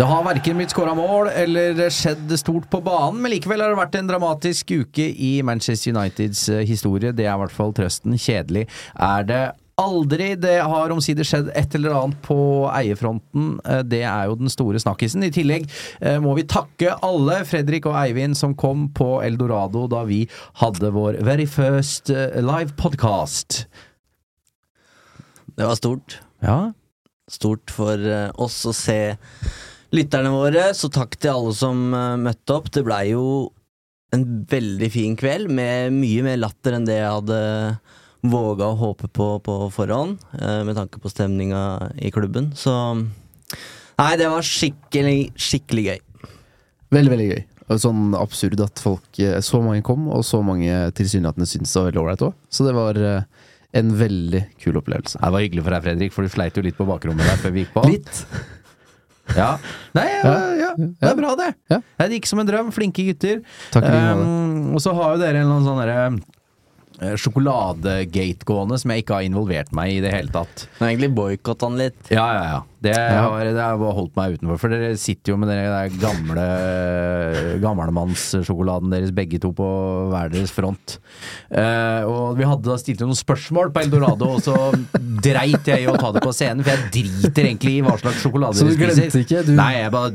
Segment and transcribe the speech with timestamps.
[0.00, 3.80] Det har verken blitt skåra mål eller skjedd stort på banen, men likevel har det
[3.82, 7.12] vært en dramatisk uke i Manchester Uniteds eh, historie.
[7.12, 8.16] Det er i hvert fall trøsten.
[8.16, 8.62] Kjedelig
[8.96, 9.42] er det
[9.80, 10.30] aldri.
[10.40, 12.38] Det har omsider skjedd et eller annet på
[12.72, 13.52] eierfronten.
[13.60, 15.28] Eh, Det er jo den store snakkisen.
[15.28, 15.68] I tillegg
[16.00, 20.22] eh, må vi takke alle, Fredrik og Eivind, som kom på Eldorado da vi
[20.64, 23.66] hadde vår very first live podcast.
[25.60, 26.20] Det var stort.
[26.40, 26.72] Ja,
[27.30, 29.14] Stort for eh, oss å se
[29.94, 32.70] lytterne våre, så takk til alle som eh, møtte opp.
[32.74, 33.24] Det blei jo
[34.16, 37.42] en veldig fin kveld, med mye mer latter enn det jeg hadde
[38.26, 41.62] våga å håpe på på forhånd, eh, med tanke på stemninga
[42.00, 42.50] i klubben.
[42.58, 45.98] Så Nei, det var skikkelig, skikkelig gøy.
[46.96, 47.40] Veldig, veldig gøy.
[47.78, 52.02] Sånn absurd at folk Så mange kom, og så mange tilsynelatende syntes det var veldig
[52.06, 52.38] ålreit òg.
[52.50, 52.98] Så det var
[53.76, 55.20] en veldig kul opplevelse.
[55.20, 57.54] Det var hyggelig for deg, Fredrik, for du sleit jo litt på bakrommet der før
[57.54, 57.84] vi gikk på.
[57.90, 58.24] Litt.
[59.36, 59.52] Ja.
[59.94, 61.52] Nei, ja, ja, det er bra, det.
[61.70, 61.78] Ja.
[62.02, 62.72] Det gikk som en drøm.
[62.74, 63.44] Flinke gutter.
[63.70, 64.24] Takk for.
[64.26, 66.00] Um, og så har jo dere en eller annen sånn derre
[66.98, 70.66] eh, Sjokoladegate gående som jeg ikke har involvert meg i i det hele tatt.
[70.66, 72.00] Jeg har egentlig boikotta han litt.
[72.10, 72.60] Ja, ja, ja.
[72.80, 74.56] Det har, det har holdt meg utenfor.
[74.62, 76.44] For dere sitter jo med den gamle
[77.64, 79.66] gamlemannssjokoladen deres begge to på
[80.12, 80.96] hver deres front.
[81.52, 84.54] Uh, og vi hadde da stilt noen spørsmål på Eldorado, og så
[85.20, 88.22] dreit jeg i å ta det på scenen, for jeg driter egentlig i hva slags
[88.24, 90.14] sjokolade Så du glemte ikke, du- Nei, jeg bare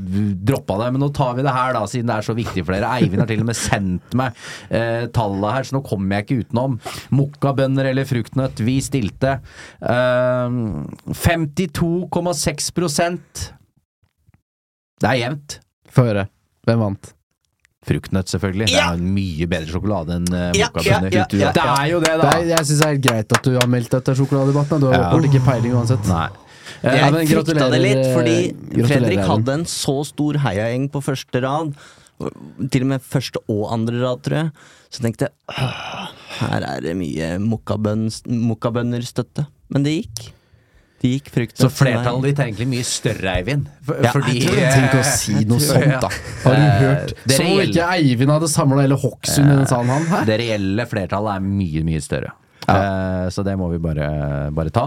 [0.50, 0.90] droppa det.
[0.96, 2.90] Men nå tar vi det her, da, siden det er så viktig for dere.
[2.98, 4.34] Eivind har til og med sendt meg
[4.74, 6.80] uh, tallet her, så nå kommer jeg ikke utenom.
[7.22, 9.38] Mokkabønner eller fruktnøtt, vi stilte.
[9.86, 10.50] uh,
[11.14, 12.55] 52,6
[15.02, 15.60] Det er jevnt.
[15.92, 16.28] Få høre.
[16.68, 17.12] Hvem vant?
[17.86, 18.66] Fruktnøtt, selvfølgelig.
[18.72, 18.88] Det Ja.
[18.92, 22.10] er en mye bedre sjokolade enn uh, Ja, ja, ja, ja, Det er jo det,
[22.10, 22.30] Det da!
[22.32, 24.80] er, jeg syns det er helt greit at du har meldt dette sjokoladedebatten.
[24.82, 25.12] Du har Ja.
[25.30, 26.08] ikke peiling uansett.
[26.08, 26.30] Nei.
[26.82, 28.56] Jeg Ja, frykta det litt, fordi
[28.88, 31.76] Fredrik hadde en så stor heiagjeng på første rad.
[32.72, 34.52] Til og med første og andre rad, tror jeg.
[34.90, 36.08] Så tenkte jeg «Åh,
[36.40, 39.46] her er det mye mokkabønner-støtte.
[39.70, 40.32] Men det gikk.
[41.01, 41.57] Det gikk frukt.
[41.59, 43.67] Så flertallet ditt er egentlig mye større, Eivind.
[43.85, 46.09] For, Ja, fordi jeg tror- Tenk å si noe sånt, da.
[46.45, 47.13] Har du Eh, hørt?
[47.28, 50.06] Så Som om reelle- ikke Eivind hadde samla hele Hokksund i den salen, han.
[50.06, 50.25] Hæ?
[50.25, 52.31] Det reelle flertallet er mye, mye større.
[52.67, 54.85] Eh, så det må vi bare, bare ta.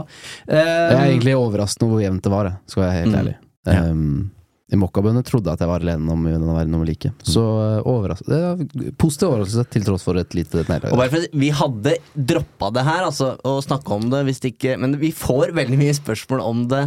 [0.48, 3.20] Uh, Jeg er egentlig overraskende hvor jevnt det var, skal jeg være helt Mm.
[3.20, 3.36] ærlig.
[3.66, 3.80] Ja.
[3.90, 4.30] Um,
[4.68, 7.10] I Mokkabønner trodde at jeg var alene om denne verden om like.
[7.24, 8.60] Så uh, overras er
[9.00, 10.92] positiv overraskelse til tross for et lite nærlag.
[10.92, 14.98] Og Vi hadde droppa det her, altså, å snakke om det hvis det ikke Men
[15.00, 16.82] vi får veldig mye spørsmål om det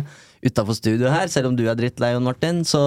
[0.46, 2.62] utafor studio her, selv om du er drittlei, Jon Martin.
[2.68, 2.82] Så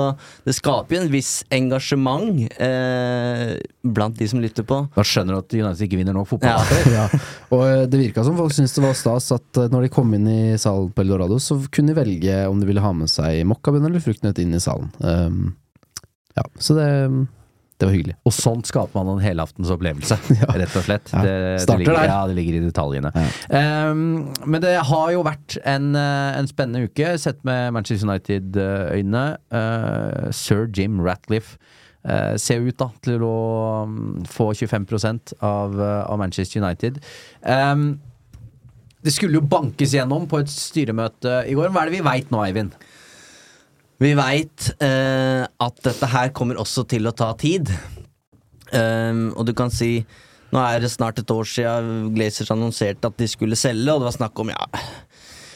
[0.46, 3.54] det skaper jo en viss engasjement eh,
[3.84, 4.80] blant de som lytter på.
[4.94, 6.64] Da skjønner du at United ikke vinner nok fotball.
[6.90, 7.04] Ja.
[7.04, 7.22] ja.
[7.54, 10.10] Og uh, det virka som folk syntes det var stas at uh, når de kom
[10.16, 13.44] inn i salen på Eldorado, så kunne de velge om de ville ha med seg
[13.48, 14.90] mokkabønner eller fruktnøtt inn i salen.
[14.98, 15.54] Um,
[16.34, 16.88] ja, så det,
[17.78, 18.14] det var hyggelig.
[18.22, 20.16] Og sånt skaper man en helaftens opplevelse,
[20.60, 21.10] rett og slett.
[21.10, 21.36] Ja, Det,
[21.66, 23.10] det, ligger, ja, det ligger i detaljene.
[23.50, 24.04] Um,
[24.46, 29.24] men det har jo vært en, eh, en spennende uke, sett med Manchester United-øyne.
[29.50, 31.58] Uh, Sir Jim Ratcliffe
[32.06, 33.36] uh, ser ut da til å
[33.88, 34.86] um, få 25
[35.42, 37.02] av, eh, av Manchester United.
[37.42, 37.96] Um,
[39.04, 41.74] det skulle jo bankes gjennom på et styremøte i går.
[41.74, 42.78] Hva er det vi veit nå, Eivind?
[44.02, 47.70] Vi veit eh, at dette her kommer også til å ta tid.
[48.74, 50.00] Um, og du kan si
[50.54, 54.06] Nå er det snart et år siden Glazers annonserte at de skulle selge, og det
[54.06, 54.66] var snakk om ja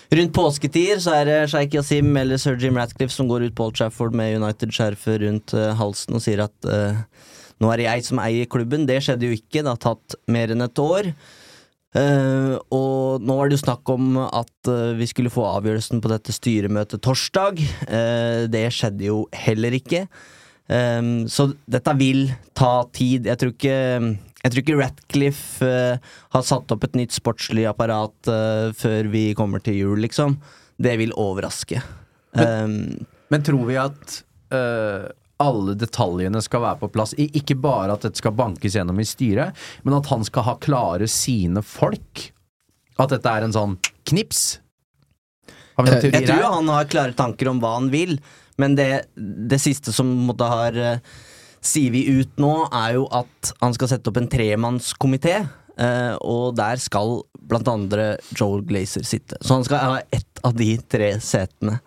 [0.08, 3.76] Rundt påsketider så er det Sheikh Yasim eller sir Jim Ratcliffe som går ut Old
[3.78, 7.00] Trafford med United-skjerfet rundt uh, halsen og sier at uh,
[7.58, 8.86] nå er det jeg som eier klubben.
[8.88, 11.10] Det skjedde jo ikke, det har tatt mer enn et år.
[11.96, 16.10] Eh, og nå var det jo snakk om at uh, vi skulle få avgjørelsen på
[16.12, 17.62] dette styremøtet torsdag.
[17.88, 20.04] Uh, det skjedde jo heller ikke.
[20.68, 22.26] Um, så dette vil
[22.58, 23.28] ta tid.
[23.30, 23.78] Jeg tror ikke
[24.38, 25.70] jeg tror ikke Ratcliffe
[26.34, 28.28] har satt opp et nytt sportslig apparat
[28.78, 30.36] før vi kommer til jul, liksom.
[30.78, 31.80] Det vil overraske.
[32.38, 33.00] Um,
[33.34, 34.20] Men tror vi at
[35.42, 37.14] alle detaljene skal være på plass?
[37.18, 39.56] Ikke bare at dette skal bankes gjennom i styret,
[39.86, 42.28] men at han skal ha klare sine folk?
[42.98, 43.78] At dette er en sånn
[44.10, 44.58] knips?
[45.78, 48.16] Har vi noen jeg tror han har klare tanker om hva han vil,
[48.58, 51.18] men det, det siste som måtte har uh,
[51.64, 55.38] sier vi ut nå, er jo at han skal sette opp en tremannskomité.
[55.78, 59.38] eh, og der skal blant andre Joel Glazer sitte.
[59.40, 61.78] Så han skal ha ett av de tre setene.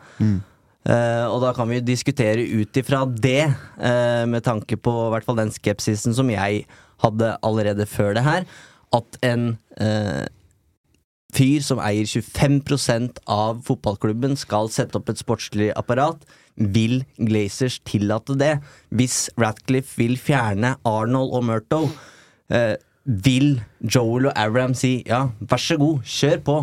[0.82, 5.38] Eh, og da kan vi diskutere ut ifra det, uh, med tanke på hvert fall
[5.38, 6.64] den skepsisen som jeg
[7.04, 8.48] hadde allerede før det her,
[8.98, 10.26] at en uh,
[11.36, 16.24] fyr som eier 25% av fotballklubben, skal sette opp et sportslig apparat.
[16.56, 18.56] Vil Glazers tillate det?
[18.90, 21.82] Hvis Ratcliffe vil fjerne Arnold og Murto,
[22.52, 22.76] eh,
[23.06, 26.58] vil Joel og Abraham si ja, vær så god, kjør på?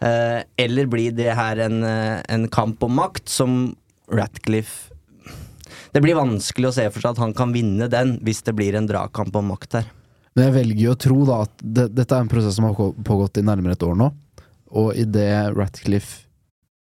[0.00, 3.76] Eh, eller blir det her en, eh, en kamp om makt som
[4.12, 4.92] Ratcliffe
[5.92, 8.76] Det blir vanskelig å se for seg at han kan vinne den hvis det blir
[8.76, 9.86] en dragkamp om makt her.
[10.36, 12.76] Men jeg velger jo å tro da at det, dette er en prosess som har
[12.76, 14.10] pågått i nærmere et år nå.
[14.76, 16.26] Og idet Ratcliffe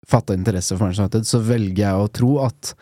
[0.09, 2.73] fatta interesse for Manchester United, så velger jeg å tro at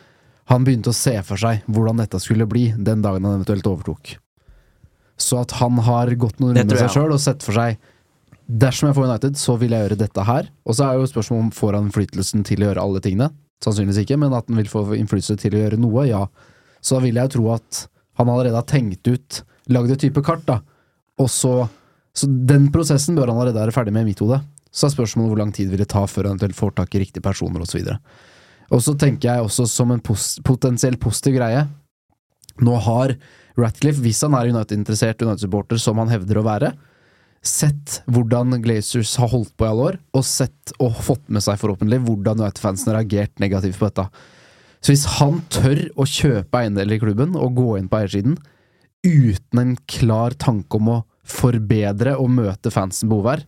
[0.51, 4.15] han begynte å se for seg hvordan dette skulle bli den dagen han eventuelt overtok.
[5.21, 7.77] Så at han har gått noen runder med seg sjøl og sett for seg
[8.47, 10.49] Dersom jeg får United, så vil jeg gjøre dette her.
[10.65, 13.29] Og så er jo spørsmålet om får han innflytelsen til å gjøre alle tingene.
[13.63, 16.25] Sannsynligvis ikke, men at han vil få innflytelse til å gjøre noe, ja.
[16.81, 17.83] Så da vil jeg jo tro at
[18.19, 20.61] han allerede har tenkt ut, lagd et type kart, da.
[21.21, 21.69] Og så
[22.11, 24.41] Så den prosessen bør han allerede være ferdig med i mitt hode.
[24.67, 26.99] Så er spørsmålet hvor lang tid vil det ta før han eventuelt får tak i
[27.05, 27.87] riktige personer, osv.
[28.67, 31.61] Og så tenker jeg også som en pos potensiell positiv greie
[32.59, 33.15] Nå har
[33.55, 36.73] Ratcliffe, hvis han er United-interessert United-supporter, som han hevder å være,
[37.41, 41.59] sett hvordan Glazers har holdt på i alle år, og sett og fått med seg
[41.61, 44.07] forhåpentlig hvordan United-fansen har reagert negativt på dette.
[44.81, 48.37] Så hvis han tør å kjøpe eiendeler i klubben og gå inn på eiersiden
[49.05, 53.43] uten en klar tanke om å forbedre og møte fansen behov her,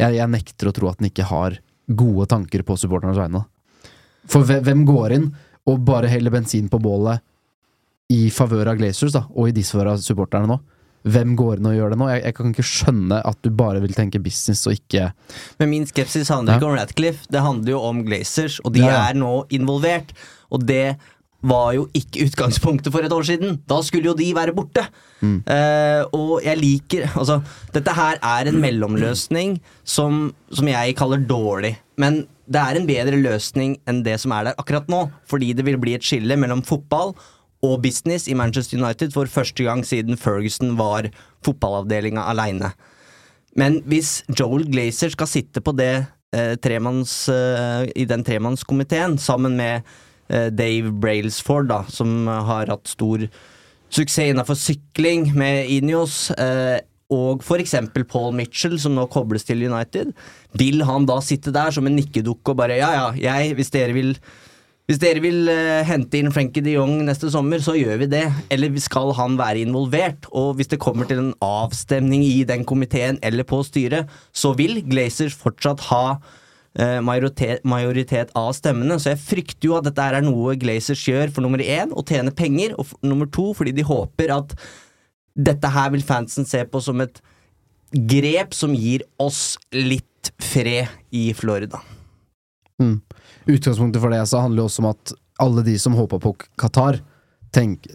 [0.00, 1.58] jeg, jeg nekter å tro at han ikke har
[1.90, 3.44] gode tanker på supporternes vegne.
[4.30, 5.30] For hvem går inn
[5.68, 7.20] og bare heller bensin på bålet
[8.10, 10.58] i favør av Glazers, da, og i disfavør av supporterne nå?
[11.08, 12.08] Hvem går inn og gjør det nå?
[12.12, 15.06] Jeg, jeg kan ikke skjønne at du bare vil tenke business og ikke
[15.60, 16.60] Men min skepsis handler Ja.
[16.60, 19.08] ikke om Ratcliffe, det handler jo om Glazers, og de ja.
[19.08, 20.12] er nå involvert.
[20.52, 20.98] Og det
[21.40, 23.56] var jo ikke utgangspunktet for et år siden.
[23.68, 24.84] Da skulle jo de være borte.
[25.24, 25.38] Mm.
[25.44, 27.40] Uh, og jeg liker Altså,
[27.74, 31.74] dette her er en mellomløsning som, som jeg kaller dårlig.
[32.00, 35.64] Men det er en bedre løsning enn det som er der akkurat nå, fordi det
[35.64, 37.14] vil bli et skille mellom fotball
[37.66, 41.10] og business i Manchester United for første gang siden Ferguson var
[41.44, 42.72] fotballavdelinga aleine.
[43.58, 49.58] Men hvis Joel Glazer skal sitte på det eh, tremanns, eh, i den tremannskomiteen sammen
[49.58, 49.82] med
[50.30, 53.26] eh, Dave Brailsford, da, som har hatt stor
[53.90, 56.78] suksess innenfor sykling med Ineos, eh,
[57.10, 57.74] og f.eks.
[58.06, 60.12] Paul Mitchell, som nå kobles til United,
[60.58, 63.96] vil han da sitte der som en nikkedukke og bare ja, ja, jeg, hvis dere
[63.96, 64.14] vil
[64.90, 68.24] hvis dere vil eh, hente inn Frenkie de Jong neste sommer, så gjør vi det.
[68.50, 70.26] Eller skal han være involvert?
[70.34, 74.80] Og hvis det kommer til en avstemning i den komiteen eller på styret, så vil
[74.82, 76.02] Glazers fortsatt ha
[76.74, 78.98] eh, majoritet, majoritet av stemmene.
[78.98, 82.34] Så jeg frykter jo at dette er noe Glazers gjør for nummer én, å tjene
[82.34, 84.58] penger, og for, nummer to fordi de håper at
[85.38, 87.22] dette her vil fansen se på som et
[87.94, 91.78] grep som gir oss litt fred i Florida.
[92.82, 92.98] Mm.
[93.48, 96.34] Utgangspunktet for det jeg sa, handler jo også om at alle de som håper på
[96.60, 97.00] Qatar,
[97.54, 97.86] tenk,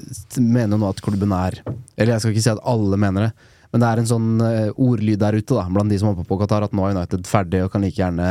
[0.41, 1.61] mener nå at klubben er
[1.95, 4.69] Eller jeg skal ikke si at alle mener det, men det er en sånn eh,
[4.71, 7.63] ordlyd der ute, da, blant de som håper på Qatar, at nå er United ferdig
[7.65, 8.29] og kan like gjerne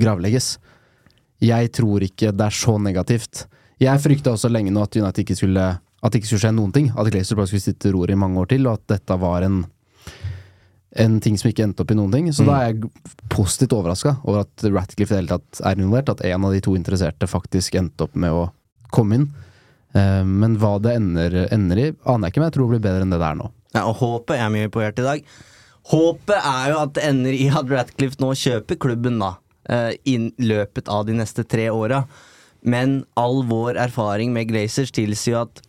[0.00, 0.56] gravlegges.
[1.44, 3.44] Jeg tror ikke det er så negativt.
[3.82, 5.64] Jeg frykta også lenge nå at United ikke skulle
[6.04, 6.90] At det ikke skulle skje noen ting.
[7.00, 9.62] At Glazer bare skulle sitte roret i mange år til, og at dette var en
[10.96, 12.28] en ting som ikke endte opp i noen ting.
[12.34, 12.90] Så da er jeg
[13.32, 16.12] positivt overraska over at Ratcliffe i det hele tatt er involvert.
[16.14, 18.44] At en av de to interesserte faktisk endte opp med å
[18.94, 19.26] komme inn.
[19.94, 22.84] Eh, men hva det ender, ender i, aner jeg ikke, men jeg tror det blir
[22.86, 23.50] bedre enn det det er nå.
[23.74, 25.26] Ja, og håpet er mye på hjertet i dag.
[25.90, 29.34] Håpet er jo at det ender i at Ratcliffe nå kjøper klubben, da.
[29.68, 32.04] eh, i løpet av de neste tre åra.
[32.64, 35.60] Men all vår erfaring med Glazers tilsier at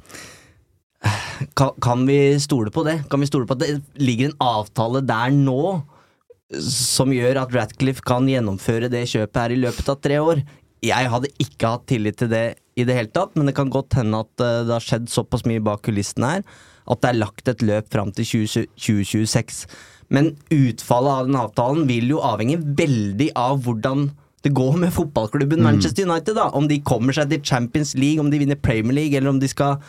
[1.58, 3.00] kan, kan vi stole på det?
[3.12, 5.80] Kan vi stole på at det ligger en avtale der nå
[6.62, 10.44] som gjør at Ratcliffe kan gjennomføre det kjøpet her i løpet av tre år?
[10.86, 12.46] Jeg hadde ikke hatt tillit til det
[12.78, 15.46] i det hele tatt, men det kan godt hende at eh, det har skjedd såpass
[15.48, 16.48] mye bak kulissene her
[16.86, 19.64] at det er lagt et løp fram til 20, 2026.
[20.14, 24.12] Men utfallet av den avtalen vil jo avhenge veldig av hvordan
[24.46, 26.36] det går med fotballklubben Manchester United.
[26.38, 29.40] da Om de kommer seg til Champions League, om de vinner Premier League, eller om
[29.42, 29.80] de skal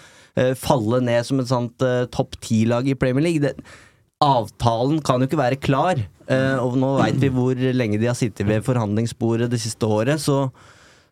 [0.58, 3.42] falle ned som et sånt eh, topp ti-lag i Premier League.
[3.44, 3.54] Det,
[4.22, 8.16] avtalen kan jo ikke være klar, eh, og nå veit vi hvor lenge de har
[8.16, 10.46] sittet ved forhandlingsbordet det siste året, så,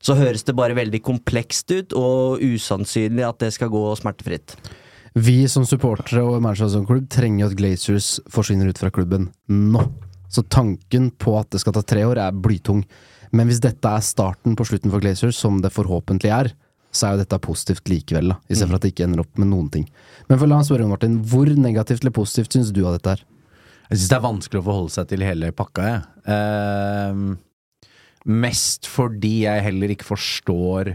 [0.00, 4.56] så høres det bare veldig komplekst ut, og usannsynlig at det skal gå smertefritt.
[5.14, 9.84] Vi som supportere og Manchester United-klubb trenger at Glazers forsvinner ut fra klubben nå.
[10.32, 12.80] Så tanken på at det skal ta tre år, er blytung.
[13.30, 16.50] Men hvis dette er starten på slutten for Glazers, som det forhåpentlig er,
[16.94, 19.40] så er jo dette positivt likevel, da, i stedet for at det ikke ender opp
[19.40, 19.86] med noen ting.
[20.28, 23.24] Men for la meg spørre, Martin, hvor negativt eller positivt syns du av dette her?
[23.90, 26.04] Jeg syns det er vanskelig å forholde seg til hele pakka, jeg.
[26.30, 27.34] Uh,
[28.44, 30.94] mest fordi jeg heller ikke forstår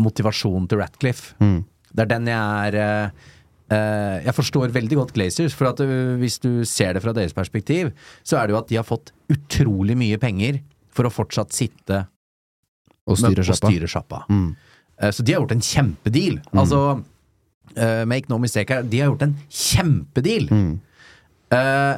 [0.00, 1.34] motivasjonen til Ratcliffe.
[1.42, 1.60] Mm.
[1.90, 3.28] Det er den jeg er uh,
[3.70, 7.36] Uh, Jeg forstår veldig godt Glazers, for at uh, hvis du ser det fra deres
[7.36, 7.92] perspektiv,
[8.26, 10.58] så er det jo at de har fått utrolig mye penger
[10.90, 12.00] for å fortsatt sitte
[13.10, 13.70] Og styre sjappa?
[13.70, 14.20] styre.
[14.28, 14.50] Mm.
[15.00, 16.38] Eh, Så de har gjort en kjempedeal.
[16.52, 16.82] Altså,
[17.76, 20.48] uh, make no mistake her, de har gjort en kjempedeal.
[20.50, 20.80] Mm.
[21.50, 21.96] Eh,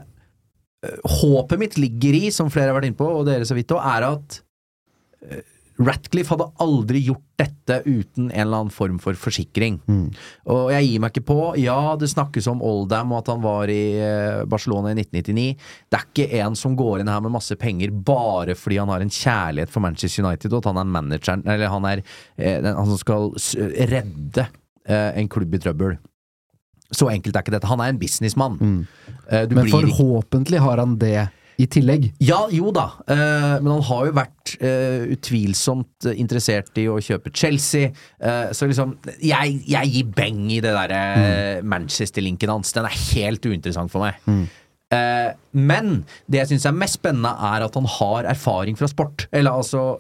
[1.21, 3.85] håpet mitt ligger i, som flere har vært inne på, og dere så vidt òg,
[3.85, 4.41] er at
[5.81, 9.81] Ratcliffe hadde aldri gjort dette uten en eller annen form for forsikring.
[10.53, 11.37] Og jeg gir meg ikke på.
[11.59, 15.57] Ja, det snakkes om Oldham og at han var i eh, Barcelona i 1999.
[15.91, 19.01] Det er ikke en som går inn her med masse penger bare fordi han har
[19.05, 22.05] en kjærlighet for Manchester United, og at han er manageren Eller han er
[22.37, 23.31] eh, han som skal
[23.91, 24.47] redde
[24.87, 25.97] eh, en klubb i trøbbel.
[26.93, 27.71] Så enkelt er ikke dette.
[27.71, 28.59] Han er en businessmann.
[29.33, 32.09] Eh, Men forhåpentlig har han det i tillegg.
[32.23, 37.33] ja, jo da, eh, men han har jo vært eh, utvilsomt interessert i å kjøpe
[37.35, 37.93] Chelsea.
[38.21, 41.69] eh, så liksom, jeg, jeg gir beng i det derre mm.
[41.69, 42.73] Manchester-linken hans.
[42.77, 44.21] Den er helt uinteressant for meg.
[44.27, 44.45] Mm.
[45.57, 45.87] men
[46.29, 49.25] det jeg syns er mest spennende, er at han har erfaring fra sport.
[49.33, 49.97] Eller altså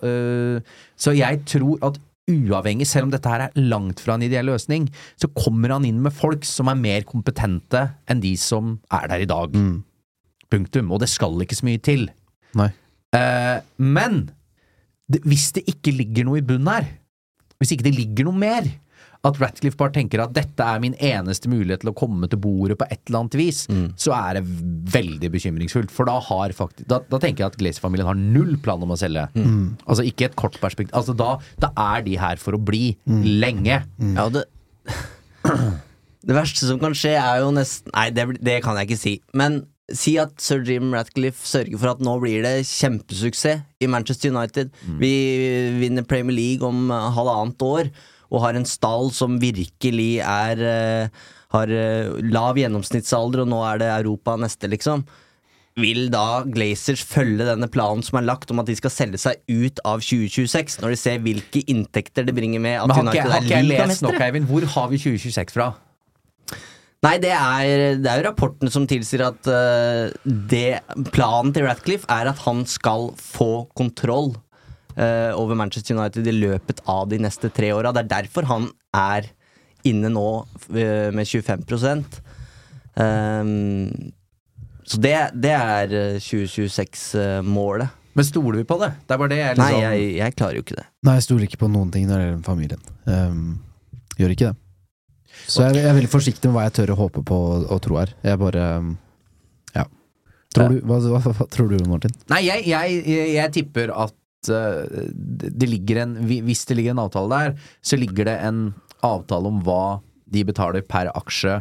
[1.01, 1.97] Så jeg tror at
[2.29, 6.03] uavhengig, selv om dette her er langt fra en ideell løsning, så kommer han inn
[6.05, 9.57] med folk som er mer kompetente enn de som er der i dag.
[10.53, 10.93] Punktum.
[10.93, 12.07] Og det skal ikke så mye til.
[12.59, 12.71] Nei.
[13.17, 14.27] Eh, men
[15.13, 16.87] det, hvis det ikke ligger noe i bunnen her,
[17.61, 18.71] hvis ikke det ligger noe mer,
[19.23, 22.75] at Ratcliffe bare tenker at dette er min eneste mulighet til å komme til bordet
[22.81, 23.61] på et eller annet vis,
[24.03, 24.43] så er det
[24.97, 25.93] veldig bekymringsfullt.
[25.95, 28.99] For da har faktisk Da, da tenker jeg at Glazer-familien har null plan om å
[28.99, 29.29] selge.
[29.87, 30.91] Altså ikke et kort perspektiv.
[30.99, 33.85] Altså da, da er de her for å bli lenge.
[34.19, 34.49] Ja, det
[36.23, 39.15] Det verste som kan skje, er jo nesten Nei, det, det kan jeg ikke si.
[39.39, 44.31] Men si at sir Jim Ratcliffe sørger for at nå blir det kjempesuksess i Manchester
[44.31, 44.71] United.
[45.01, 45.13] Vi
[45.81, 47.91] vinner Premier League om eh, halvannet år
[48.33, 51.23] og har en stall som virkelig er eh,
[51.53, 55.03] Har eh, lav gjennomsnittsalder, og nå er det Europa neste, liksom.
[55.77, 59.41] Vil da Glazers følge denne planen som er lagt om at de skal selge seg
[59.53, 63.21] ut av 2026, når de ser hvilke inntekter det bringer med at Men har United
[63.21, 64.43] ikke har er ligamestere?
[64.49, 65.69] Hvor har vi 2026 fra?
[67.03, 70.79] Nei, det er, det er jo rapportene som tilsier at uh, det,
[71.11, 74.37] planen til Ratcliffe er at han skal få kontroll
[74.95, 77.91] uh, over Manchester United i løpet av de neste tre åra.
[77.91, 79.33] Det er derfor han er
[79.89, 81.67] inne nå uh, med 25
[82.95, 84.13] um,
[84.87, 87.99] Så det, det er eh, 2026-målet.
[88.15, 88.93] Men stoler vi på det?
[89.09, 90.91] Det er bare det jeg Nei, liksom jeg, jeg klarer jo ikke det.
[91.03, 92.91] Nei, jeg stoler ikke på noen ting når det gjelder familien.
[93.09, 93.47] Um,
[94.21, 94.59] gjør ikke det.
[95.47, 97.81] Så jeg, jeg er veldig forsiktig med hva jeg tør å håpe på og, og
[97.85, 98.15] tro her.
[98.27, 98.93] Jeg bare um,
[99.77, 99.87] Ja.
[100.53, 102.15] Tror du, hva, hva, hva, tror du, Martin?
[102.33, 106.97] Nei, jeg, jeg, jeg, jeg tipper at uh, det det ligger en Hvis det ligger
[106.97, 108.65] en avtale der, så ligger det en
[109.03, 110.01] avtale om hva
[110.33, 111.61] de betaler per aksje.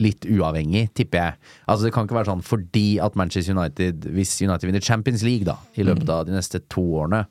[0.00, 1.38] Litt uavhengig, tipper jeg.
[1.68, 5.44] Altså Det kan ikke være sånn fordi at Manchester United Hvis United vinner Champions League
[5.44, 7.26] da i løpet av de neste to årene,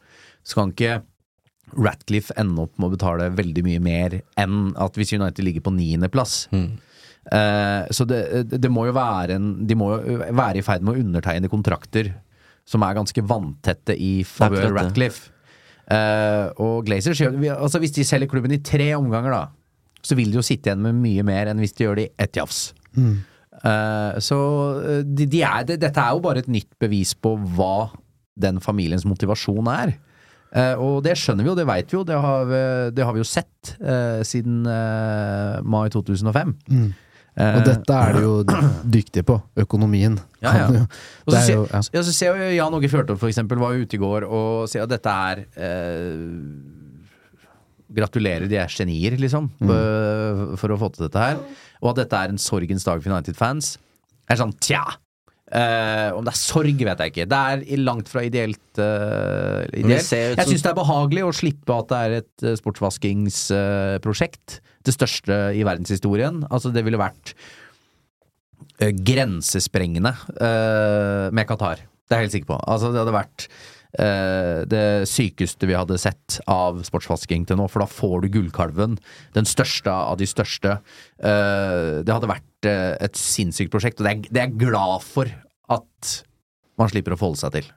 [0.46, 1.00] så kan ikke
[1.78, 5.74] Ratcliffe ende opp med å betale veldig mye mer enn at hvis United ligger på
[5.76, 6.48] niendeplass.
[6.54, 10.96] Eh, så det, det må jo være en De må jo være i ferd med
[10.96, 12.14] å undertegne kontrakter
[12.70, 15.32] som er ganske vanntette i favør Ratcliffe.
[15.90, 19.44] Eh, og Glazers altså Hvis de selger klubben i tre omganger, da,
[20.06, 22.14] så vil de jo sitte igjen med mye mer enn hvis de gjør det i
[22.26, 22.60] ett jafs.
[23.60, 24.38] Eh, så
[24.86, 27.90] eh, de, de er, det, dette er jo bare et nytt bevis på hva
[28.40, 29.98] den familiens motivasjon er.
[30.56, 33.14] Eh, og det skjønner vi jo, det veit vi jo, det har, vi- det har
[33.14, 36.56] vi jo sett eh, siden eh, mai 2005.
[36.74, 36.88] Mm.
[37.40, 38.32] Eh, Og dette er de jo
[38.98, 39.38] dyktige på.
[39.62, 40.18] Økonomien.
[40.42, 40.68] Ja, ja.
[40.80, 40.88] Jo-
[41.30, 41.82] Og så jo, ja.
[41.94, 44.84] ja, så ser jo Jan Åge Fjørtoft for eksempel var ute i går og sier
[44.88, 46.18] at dette er eh,
[47.90, 50.58] Gratulerer, de er genier, liksom, Mm.
[50.62, 51.40] for å få til dette her.
[51.82, 53.78] Og at dette er en sorgens dag for United-fans.
[54.30, 54.84] Er sånn tja!
[55.50, 57.26] Eh, om det er sorg, vet jeg ikke.
[57.30, 58.62] Det er langt fra ideelt.
[58.78, 60.12] Uh, ideelt.
[60.14, 64.60] Jeg syns det er behagelig å slippe at det er et uh, sportsvaskingsprosjekt.
[64.86, 66.44] det største i verdenshistorien.
[66.50, 67.34] Altså, det ville vært
[68.80, 70.14] grensesprengende
[71.36, 71.82] med Qatar.
[71.84, 72.60] Det er jeg helt sikker på.
[72.64, 73.50] Altså, det hadde vært
[73.98, 79.00] eh, det sykeste vi hadde sett av sportsvasking til nå, for da får du gullkalven.
[79.38, 80.78] Den største av de største.
[81.18, 85.32] Eh, det hadde vært eh, et sinnssykt prosjekt, og det er, det er glad for
[85.70, 86.16] at
[86.80, 87.76] man slipper å forholde seg til.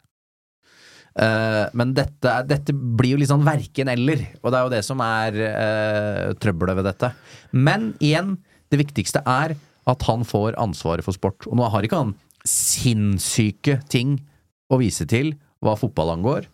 [1.12, 5.02] Uh, men dette, dette blir jo litt sånn verken-eller, og det er jo det som
[5.04, 7.11] er uh, trøbbelet ved dette.
[7.52, 8.38] Men igjen,
[8.73, 9.52] det viktigste er
[9.92, 11.45] at han får ansvaret for sport.
[11.50, 12.14] Og nå har ikke han
[12.49, 14.16] sinnssyke ting
[14.73, 16.49] å vise til hva fotball angår.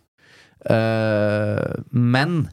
[0.59, 2.49] Uh, men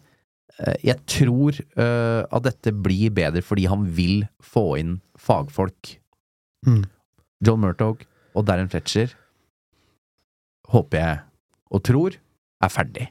[0.62, 5.96] eh, jeg tror uh, at dette blir bedre fordi han vil få inn fagfolk.
[6.66, 6.84] Mm.
[7.44, 9.10] John Murtog og Darren Fletcher
[10.70, 11.20] håper jeg
[11.75, 12.16] og tror
[12.62, 13.10] er ferdig.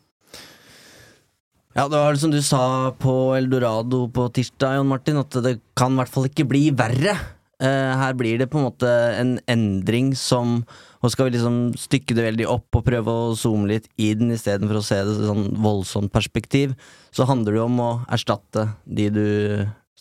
[1.76, 5.92] Ja, det var som du sa på Eldorado på tirsdag, Jon Martin, at det kan
[5.92, 7.18] i hvert fall ikke bli verre.
[7.64, 10.58] Eh, her blir det på en måte en endring som
[11.00, 14.34] Og skal vi liksom stykke det veldig opp og prøve å zoome litt i den
[14.36, 16.74] istedenfor å se det i sånn voldsomt perspektiv,
[17.14, 19.28] så handler det om å erstatte de du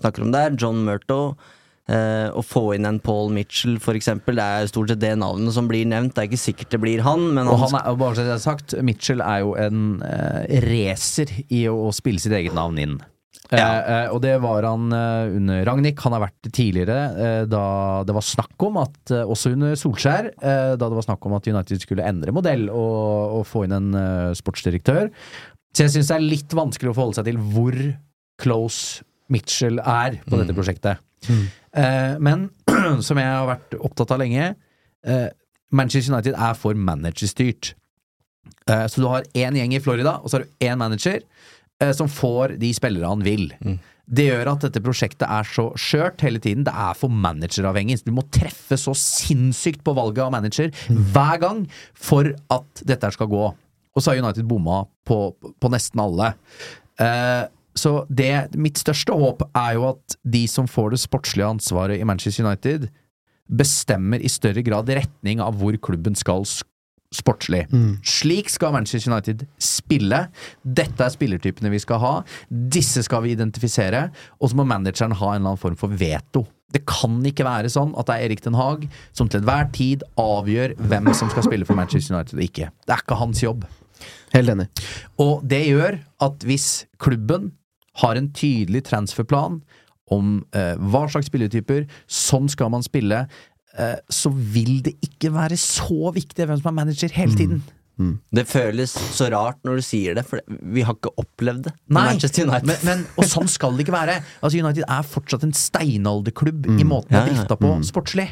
[0.00, 1.36] snakker om der, John Murtough.
[1.84, 4.40] Eh, å få inn en Paul Mitchell, eksempel.
[4.40, 6.14] Det er stort sett det navnet som blir nevnt.
[6.16, 8.40] Det er ikke sikkert det blir han, men han, han er, bare så jeg har
[8.40, 12.96] sagt, Mitchell er jo en uh, racer i å, å spille sitt eget navn inn.
[13.52, 14.04] Eh, Ja.
[14.04, 15.98] eh, og det var han eh, under Ragnhild.
[16.00, 20.30] Han har vært tidligere, eh, da det var snakk om at eh, Også under Solskjær,
[20.40, 23.76] eh, da det var snakk om at United skulle endre modell og, og få inn
[23.76, 25.10] en eh, sportsdirektør.
[25.74, 27.76] Så jeg syns det er litt vanskelig å forholde seg til hvor
[28.40, 29.02] close
[29.32, 31.00] Mitchell er på dette prosjektet.
[31.28, 32.48] Eh, men
[33.06, 34.54] som jeg har vært opptatt av lenge,
[35.04, 35.28] eh,
[35.74, 37.72] Manchester United er for managerstyrt.
[38.68, 41.24] Eh, så du har én gjeng i Florida, og så har du én manager eh,
[41.96, 43.48] som får de spillere han vil.
[44.04, 46.64] Det gjør at dette prosjektet er så skjørt hele tiden.
[46.66, 48.02] Det er for manageravhengig.
[48.04, 51.64] Du må treffe så sinnssykt på valget av manager hver gang
[51.96, 53.44] for at dette skal gå.
[53.94, 56.34] Og så har United bomma på, på nesten alle.
[57.00, 61.98] Eh, så det, mitt største håp er jo at de som får det sportslige ansvaret
[61.98, 62.86] i Manchester United,
[63.50, 66.46] bestemmer i større grad retning av hvor klubben skal
[67.14, 67.64] sportslig.
[68.06, 70.24] Slik skal Manchester United spille.
[70.62, 72.12] Dette er spillertypene vi skal ha.
[72.48, 74.08] Disse skal vi identifisere.
[74.40, 76.44] Og så må manageren ha en eller annen form for veto.
[76.74, 80.02] Det kan ikke være sånn at det er Erik Den Haag som til enhver tid
[80.18, 82.70] avgjør hvem som skal spille for Manchester United og ikke.
[82.82, 83.68] Det er ikke hans jobb.
[84.34, 84.66] Helt enig.
[85.22, 87.52] Og det gjør at hvis klubben
[88.02, 89.60] har en tydelig transferplan
[90.12, 93.24] om eh, hva slags spilletyper, sånn skal man spille,
[94.12, 97.64] så vil det ikke være så viktig hvem som er manager hele tiden.
[98.34, 101.72] Det føles så rart når du sier det, for vi har ikke opplevd det.
[101.94, 102.66] Nei, Manchester United.
[102.66, 104.16] Men, men, og sånn skal det ikke være.
[104.40, 108.26] Altså United er fortsatt en steinalderklubb i måten Ja, det er drifta på sportslig.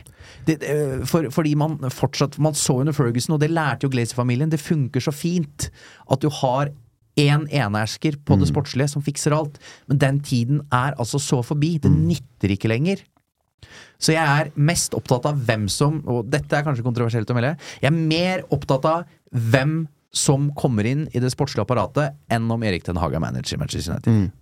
[0.48, 0.76] Det, det,
[1.10, 5.04] for, fordi man fortsatt Man så under Ferguson, og det lærte jo Glazer-familien, det funker
[5.04, 5.68] så fint
[6.10, 6.72] at du har
[7.20, 9.60] én enehersker på det sportslige som fikser alt.
[9.86, 11.76] Men den tiden er altså så forbi.
[11.82, 13.04] Det nytter ikke lenger.
[14.02, 17.54] Så jeg er mest opptatt av hvem som Og dette er kanskje kontroversielt å melde.
[17.82, 22.64] Jeg er mer opptatt av hvem som kommer inn i det sportslige apparatet, enn om
[22.66, 24.32] Erik Ten Hag er manager i Manchester United.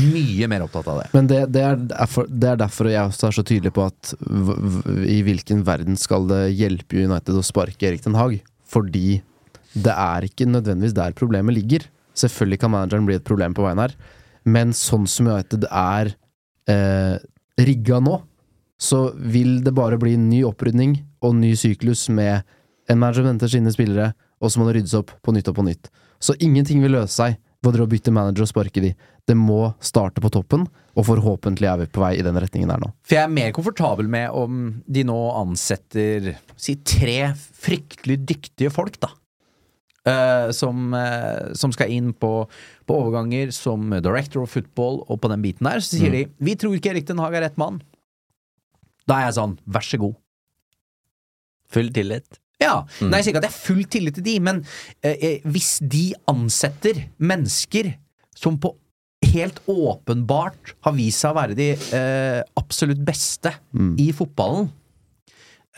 [0.00, 1.08] Mye mer opptatt av det.
[1.14, 4.12] Men det, det, er derfor, det er derfor jeg også er så tydelig på at
[4.18, 8.40] v, v, i hvilken verden skal det hjelpe United å sparke Erik Den Haag?
[8.70, 9.20] Fordi
[9.74, 11.86] det er ikke nødvendigvis der problemet ligger.
[12.18, 13.94] Selvfølgelig kan manageren bli et problem på veien her,
[14.50, 16.12] men sånn som United er
[16.70, 17.16] eh,
[17.60, 18.18] rigga nå,
[18.80, 22.46] så vil det bare bli en ny opprydning og ny syklus med
[22.90, 25.66] en manager venter sine spillere, og så må det ryddes opp på nytt og på
[25.66, 25.90] nytt.
[26.20, 28.94] Så ingenting vil løse seg ved å bytte manager og sparke de.
[29.28, 30.64] Det må starte på toppen,
[30.96, 32.90] og forhåpentlig er vi på vei i den retningen der nå.
[33.04, 38.96] For jeg er mer komfortabel med om de nå ansetter si tre fryktelig dyktige folk,
[39.02, 39.12] da.
[40.08, 42.32] Uh, som, uh, som skal inn på,
[42.88, 45.84] på overganger som director of football og på den biten der.
[45.84, 47.82] Så sier de vi tror ikke Erik Den Haag er rett mann.
[49.10, 50.14] Da er jeg sånn, vær så god.
[51.74, 52.38] Full tillit.
[52.60, 52.82] Ja.
[53.00, 54.60] Nei, jeg sier ikke at jeg har full tillit til de, men
[55.00, 57.94] eh, eh, hvis de ansetter mennesker
[58.36, 58.74] som på
[59.30, 63.52] helt åpenbart har vist seg å være de eh, absolutt beste
[64.00, 64.70] i fotballen,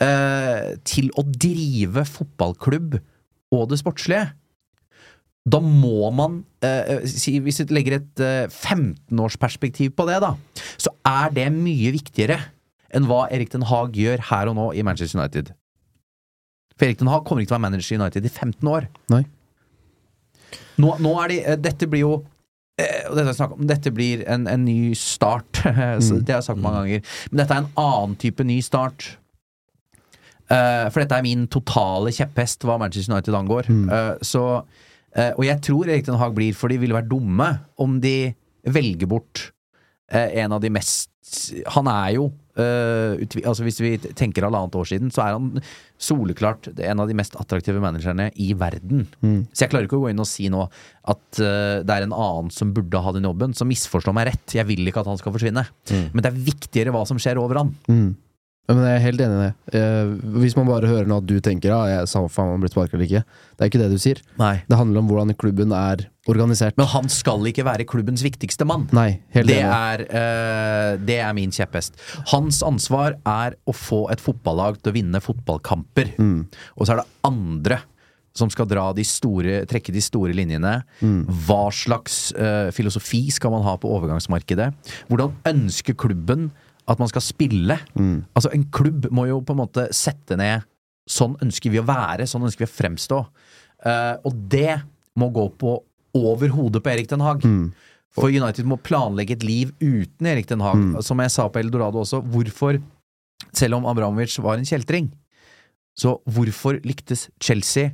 [0.03, 2.97] eh, til å drive fotballklubb
[3.53, 4.31] og det sportslige,
[5.43, 10.37] da må man eh, si, Hvis vi legger et eh, 15-årsperspektiv på det, da,
[10.79, 12.39] så er det mye viktigere
[12.93, 15.53] enn hva Erik Den Haag gjør her og nå i Manchester United.
[16.77, 18.87] For Erik Den Haag kommer ikke til å være manager i United i 15 år.
[19.13, 19.23] Nei.
[20.81, 22.13] Nå, nå er de eh, Dette blir jo
[22.81, 25.63] eh, dette, om, dette blir en, en ny start.
[26.05, 27.11] Så det har jeg sagt mange ganger.
[27.31, 29.13] Men dette er en annen type ny start.
[30.51, 33.69] Eh, for dette er min totale kjepphest hva Manchester United angår.
[33.69, 34.45] Eh, så,
[35.23, 37.51] og jeg tror Erik Den Haag blir, for de ville vært dumme
[37.81, 38.33] om de
[38.65, 39.51] velger bort
[40.13, 41.09] en av de mest
[41.75, 45.61] Han er jo utvi, altså Hvis vi tenker halvannet år siden, så er han
[45.97, 49.07] soleklart en av de mest attraktive managerne i verden.
[49.53, 52.13] Så jeg klarer ikke å gå inn og si nå at uh, det er en
[52.13, 53.55] annen som burde ha den jobben.
[53.57, 55.65] Så misforstå meg rett, jeg vil ikke at han skal forsvinne.
[56.13, 57.73] Men det er viktigere hva som skjer over han.
[57.89, 58.32] Ja,
[58.71, 59.81] men jeg er helt enig i det.
[60.39, 62.95] Hvis man bare hører nå at du tenker ja, samme faen om han blir sparka
[62.95, 63.23] eller ikke.
[63.57, 64.21] Det er ikke det du sier.
[64.39, 64.53] Nei.
[64.69, 66.77] Det handler om hvordan klubben er organisert.
[66.79, 68.87] Men han skal ikke være klubbens viktigste mann.
[68.95, 69.67] Nei, helt Det enig.
[69.75, 71.99] er, uh, det er min kjepphest.
[72.31, 76.15] Hans ansvar er å få et fotballag til å vinne fotballkamper.
[76.23, 77.81] Og så er det andre
[78.33, 80.79] som skal dra de store, trekke de store linjene.
[81.45, 84.71] Hva slags uh, filosofi skal man ha på overgangsmarkedet?
[85.11, 86.47] Hvordan ønsker klubben
[86.87, 87.77] at man skal spille?
[88.35, 90.65] Altså En klubb må jo på en måte sette ned
[91.09, 93.17] Sånn ønsker vi å være, sånn ønsker vi å fremstå.
[93.83, 94.77] Uh, og det
[95.19, 95.73] må gå på
[96.15, 97.43] over hodet på Erik Den Haag.
[98.15, 100.77] For United må planlegge et liv uten Erik Den Haag.
[101.03, 102.79] Som jeg sa på Eldorado også, hvorfor,
[103.51, 105.11] selv om Abramovic var en kjeltring,
[105.99, 107.91] så hvorfor lyktes Chelsea,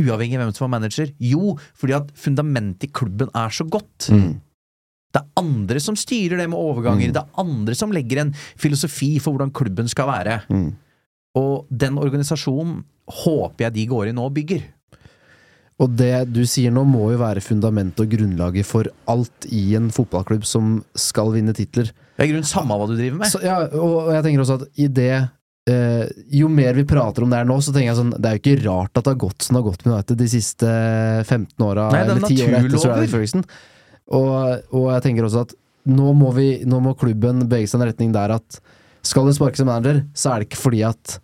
[0.00, 1.12] uavhengig av hvem som var manager?
[1.20, 4.08] Jo, fordi at fundamentet i klubben er så godt.
[5.16, 7.14] Det er andre som styrer det med overganger.
[7.14, 10.40] Det er andre som legger en filosofi for hvordan klubben skal være.
[11.40, 12.82] Og den organisasjonen
[13.24, 14.64] håper jeg de går inn og bygger.
[15.76, 19.90] Og det du sier nå, må jo være fundamentet og grunnlaget for alt i en
[19.92, 21.90] fotballklubb som skal vinne titler.
[22.16, 23.28] Det er i grunnen samme hva du driver med.
[23.28, 25.10] Så, ja, og jeg tenker også at i det
[25.68, 28.38] eh, Jo mer vi prater om det her nå, så tenker jeg sånn Det er
[28.38, 30.74] jo ikke rart at det har gått som det har gått med United de siste
[31.26, 32.94] 15 åra, er eller 10 åra etter Sir.
[32.96, 33.44] Alex Ferguson.
[34.14, 35.54] Og, og jeg tenker også at
[35.86, 38.58] nå må, vi, nå må klubben bevege seg i en retning der at
[39.06, 41.20] skal det sparkes en manager, så er det ikke fordi at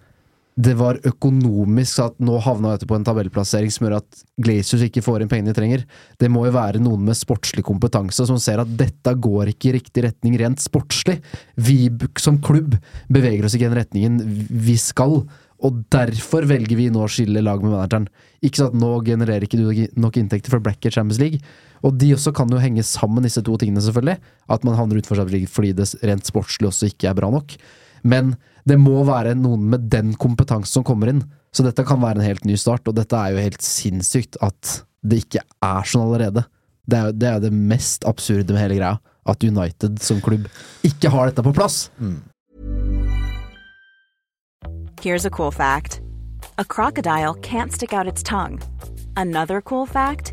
[0.60, 5.02] det var økonomisk at nå havna dette på en tabellplassering som gjør at Glaciers ikke
[5.04, 5.84] får inn pengene de trenger.
[6.20, 9.74] Det må jo være noen med sportslig kompetanse som ser at dette går ikke i
[9.78, 11.22] riktig retning rent sportslig.
[11.56, 11.88] Vi
[12.20, 12.76] som klubb
[13.12, 14.20] beveger oss ikke i den retningen
[14.52, 15.22] vi skal,
[15.62, 18.08] og derfor velger vi nå å skille lag med manageren.
[18.44, 21.40] Ikke sånn at nå genererer ikke du nok inntekter for Blackett Champions League.
[21.82, 24.18] Og de også kan jo henge sammen, disse to tingene, selvfølgelig.
[24.52, 27.56] At man havner utenfor Champions League fordi det rent sportslig også ikke er bra nok.
[28.06, 28.36] Men
[28.68, 31.24] det må være noen med den kompetansen som kommer inn.
[31.52, 34.82] Så dette kan være en helt ny start, og dette er jo helt sinnssykt at
[35.02, 36.46] det ikke er sånn allerede.
[36.86, 38.98] Det er jo det, er det mest absurde med hele greia.
[39.28, 40.48] At United som klubb
[40.86, 41.90] ikke har dette på plass.
[45.02, 46.00] Here's a cool fact
[46.58, 48.60] a crocodile can't stick out its tongue.
[49.16, 50.32] Another cool fact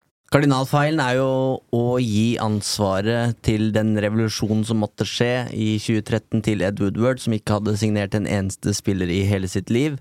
[0.31, 1.31] Kardinalfeilen er jo
[1.75, 7.35] å gi ansvaret til den revolusjonen som måtte skje i 2013 til Ed Woodward, som
[7.35, 9.99] ikke hadde signert en eneste spiller i hele sitt liv.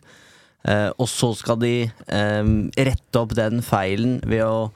[0.63, 4.71] Eh, og så skal de eh, rette opp den feilen ved å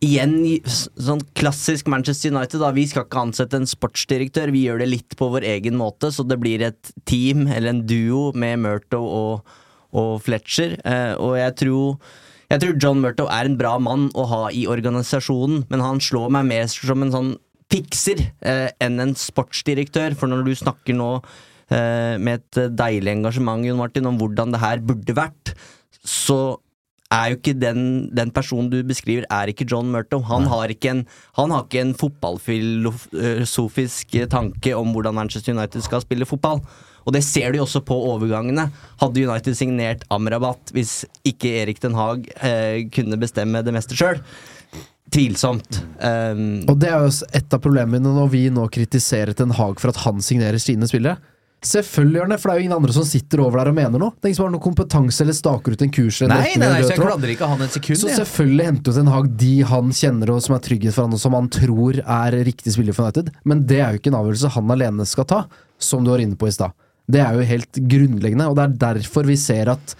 [0.00, 2.62] Igjen sånn klassisk Manchester United.
[2.62, 6.08] da Vi skal ikke ansette en sportsdirektør, vi gjør det litt på vår egen måte,
[6.08, 9.50] så det blir et team eller en duo med Murto og,
[9.92, 10.78] og Fletcher.
[10.88, 12.16] Eh, og jeg tror
[12.50, 16.32] jeg tror John Murtow er en bra mann å ha i organisasjonen, men han slår
[16.34, 17.30] meg mer som en sånn
[17.70, 20.16] fikser eh, enn en sportsdirektør.
[20.18, 21.12] For når du snakker nå
[21.70, 25.54] eh, med et deilig engasjement Jon Martin, om hvordan det her burde vært,
[26.02, 26.58] så
[27.10, 30.22] er jo ikke den, den personen du beskriver, er ikke John Murtow.
[30.26, 31.06] Han har ikke en,
[31.38, 36.58] han har ikke en fotballfilosofisk tanke om hvordan Manchester United skal spille fotball.
[37.10, 38.68] Og det ser du jo også på overgangene.
[39.02, 44.22] Hadde United signert Amrabat hvis ikke Erik Den Haag eh, kunne bestemme det meste sjøl?
[45.10, 45.80] Tvilsomt.
[45.98, 49.90] Um, Og det er jo et av problemene når vi nå kritiserer Den Haag for
[49.90, 51.18] at han signerer sine spillere.
[51.66, 53.74] Selvfølgelig gjør han det, for det er jo ingen andre som sitter over der og
[53.76, 54.14] mener noe.
[54.16, 56.20] Det er ingen som har noe kompetanse eller staker ut en kurs.
[56.22, 58.00] eller Nei, nei, nei, så jeg klandrer ikke han et sekund.
[58.00, 58.20] Så ja.
[58.22, 61.20] selvfølgelig henter jo Den Haag de han kjenner og som er trygghet for han, og
[61.26, 63.34] som han tror er riktig spiller for United.
[63.42, 65.42] Men det er jo ikke en avgjørelse han alene skal ta,
[65.90, 66.72] som du var inne på i stad.
[67.10, 69.94] Det er jo helt grunnleggende, og det er derfor vi ser at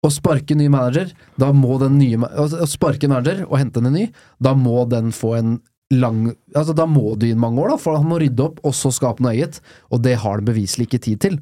[0.00, 3.82] å sparke en ny manager, da må den nye Å sparke en manager og hente
[3.82, 4.06] en ny,
[4.40, 5.58] da må den få en
[5.92, 8.72] lang Altså Da må du inn mange år, da, for han må rydde opp og
[8.78, 9.58] så skape noe eget.
[9.90, 11.40] Og det har han beviselig ikke tid til,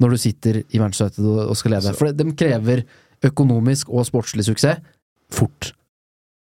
[0.00, 1.98] når du sitter i Manchester United og- skal skal Så.
[1.98, 2.84] For de krever
[3.22, 4.80] økonomisk og sportslig suksess
[5.30, 5.72] fort.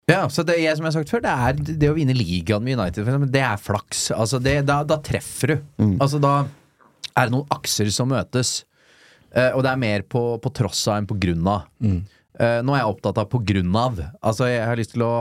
[0.10, 2.64] Ja, så det jeg, som jeg har sagt før, det er det å vinne ligaen
[2.66, 4.12] med United, for det er flaks.
[4.12, 5.56] Altså, det, da, da treffer du.
[5.80, 5.94] Mm.
[6.02, 6.34] Altså, da
[7.14, 8.62] er det noen akser som møtes.
[9.34, 11.66] Uh, og det er mer på, på tross av enn på grunn av.
[12.34, 14.00] Eh, nå er jeg opptatt av på grunn av.
[14.26, 15.14] Altså, jeg har lyst til å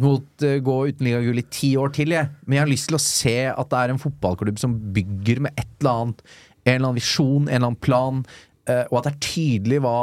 [0.00, 2.28] mot, uh, gå uten ligagull i ti år til, jeg.
[2.44, 5.56] Men jeg har lyst til å se at det er en fotballklubb som bygger med
[5.56, 6.20] et eller annet,
[6.66, 8.24] en eller annen visjon, en eller annen plan,
[8.66, 9.98] og at det er tydelig hva,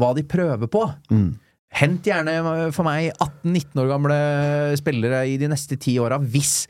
[0.00, 0.80] hva de prøver på.
[1.76, 2.38] Hent gjerne
[2.72, 4.16] for meg 18-19 år gamle
[4.80, 6.62] spillere i de neste ti åra, hvis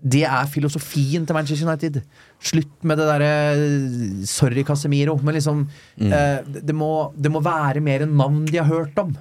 [0.00, 2.00] det er filosofien til Manchester United.
[2.42, 5.62] Slutt med det derre Sorry, Casemiro, men liksom
[6.00, 9.14] eh, det, må, det må være mer enn navn de har hørt om.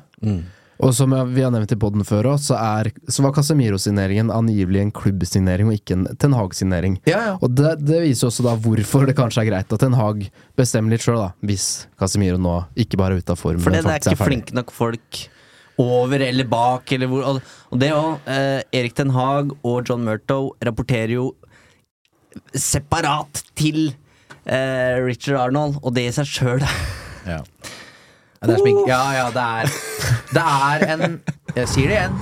[0.81, 4.81] Og som vi har nevnt i poden før òg, så, er- så var Casemiro-signeringen angivelig
[4.81, 6.95] en klubbsignering og ikke en Ten Hag-signering.
[7.05, 7.35] Ja, ja.
[7.37, 10.25] Og det, det viser også da hvorfor det kanskje er greit at Ten Hag
[10.57, 11.27] bestemmer litt sjøl.
[11.45, 11.67] Hvis
[12.01, 13.61] Casemiro nå ikke bare er ute av form.
[13.61, 15.21] For det, det er ikke flinke nok folk
[15.81, 18.17] over eller bak, eller hvor Og, det òg.
[18.29, 21.29] Eh, Erik Ten Hag og John Murto rapporterer jo
[22.55, 23.91] separat til
[24.45, 26.65] eh, Richard Arnold, og det i seg sjøl
[27.27, 27.41] Ja.
[28.41, 28.87] Ja, det er smink.
[28.89, 29.73] Ja, ja, det er
[30.33, 31.19] Det er en
[31.53, 32.15] Jeg sier det igjen,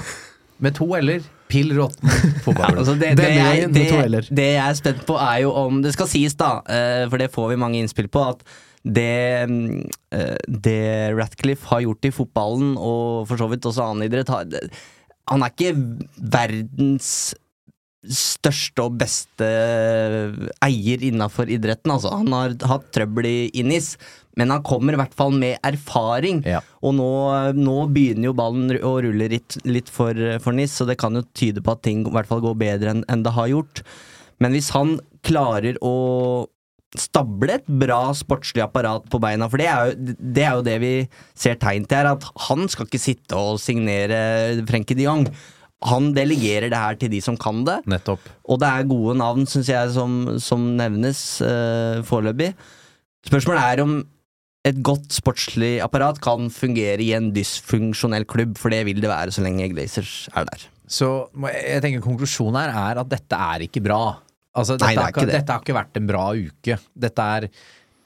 [0.60, 1.28] med to l-er.
[1.50, 2.12] Pill råtten
[2.46, 2.82] fotballklubb.
[2.84, 6.36] Altså det, det, jeg, det, jeg er spent på, er jo om Det skal sies,
[6.38, 8.44] da, eh, for det får vi mange innspill på, at
[8.86, 9.48] det,
[10.14, 10.84] eh, det
[11.18, 15.74] Ratcliffe har gjort i fotballen, og for så vidt også annen idrett Han er ikke
[16.38, 17.34] verdens
[18.08, 19.48] største og beste
[20.64, 21.92] eier innafor idretten.
[21.92, 22.14] Altså.
[22.16, 23.96] Han har hatt trøbbel i Innis,
[24.40, 26.42] men han kommer i hvert fall med erfaring.
[26.48, 26.62] Ja.
[26.80, 27.10] Og nå,
[27.58, 31.26] nå begynner jo ballen å rulle litt, litt for, for NIS, så det kan jo
[31.36, 33.84] tyde på at ting i hvert fall går bedre enn en det har gjort.
[34.40, 34.96] Men hvis han
[35.28, 36.48] klarer å
[36.98, 40.78] stable et bra sportslig apparat på beina, for det er, jo, det er jo det
[40.82, 40.94] vi
[41.38, 45.28] ser tegn til her, at han skal ikke sitte og signere Frenkie de Jong.
[45.88, 47.80] Han delegerer det her til de som kan det.
[47.88, 48.26] Nettopp.
[48.52, 52.52] Og det er gode navn, syns jeg, som, som nevnes uh, foreløpig.
[53.30, 53.94] Spørsmålet er om
[54.68, 59.32] et godt sportslig apparat kan fungere i en dysfunksjonell klubb, for det vil det være
[59.32, 60.66] så lenge Glazers er der.
[60.90, 61.08] Så
[61.48, 64.02] jeg tenker konklusjonen her er at dette er ikke bra.
[64.58, 65.38] Altså, dette, Nei, det er ikke det.
[65.38, 66.80] dette har ikke vært en bra uke.
[67.08, 67.48] Dette er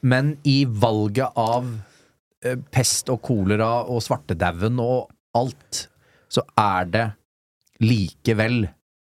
[0.04, 5.10] men i valget av uh, pest og kolera og svartedauden og
[5.40, 5.86] alt,
[6.30, 7.06] så er det
[7.84, 8.64] likevel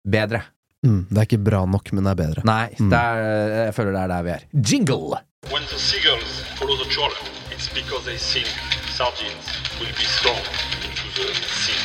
[0.05, 0.43] bedre.
[0.85, 2.43] Mm, det er ikke bra nok, men det er bedre.
[2.45, 2.91] Nei, Mm.
[2.93, 4.43] det er, jeg føler det er der vi er.
[4.53, 5.21] Jingle!
[5.53, 7.21] When the seagulls follow the trawler,
[7.53, 8.49] it's because they think
[8.97, 9.49] sardines
[9.81, 10.45] will be thrown
[10.85, 11.81] into the sea.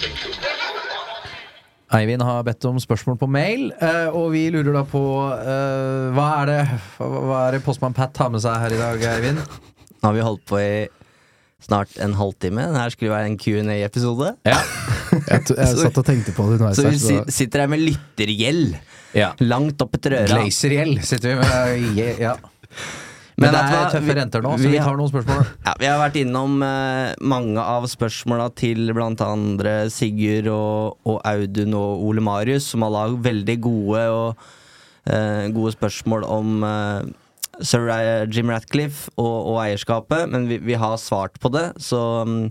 [0.00, 0.32] Thank you.
[1.94, 6.24] Eivind har bedt om spørsmål på mail, eh, og vi lurer da på uh, hva
[6.40, 6.58] er det
[6.98, 9.38] hva, hva er det postmann Pat har med seg her i dag, Eivind?
[10.00, 10.72] Nå har vi holdt på i
[11.64, 12.66] snart en halvtime.
[12.70, 14.34] Den her skulle være en Q&A-episode.
[14.48, 14.58] Ja.
[15.14, 16.78] Jeg, jeg satt og tenkte på det underveis.
[16.80, 18.72] Så vi si- sitter her med lyttergjeld
[19.14, 19.28] ja.
[19.46, 20.26] langt opp etter øra.
[20.26, 22.18] Glazergjeld sitter vi med.
[22.18, 22.32] Ja.
[23.36, 25.46] Men Men det er tøffe renter nå, så vi vi tar noen spørsmål.
[25.66, 31.18] Ja, vi har vært innom eh, mange av spørsmåla til blant andre Sigurd og, og
[31.26, 34.46] Audun og Ole Marius, som har lagd veldig gode og
[35.10, 37.10] eh, gode spørsmål om eh,
[37.62, 37.90] Sir
[38.32, 42.48] Jim Ratcliffe og, og eierskapet, men vi, vi har svart på det, så, mm,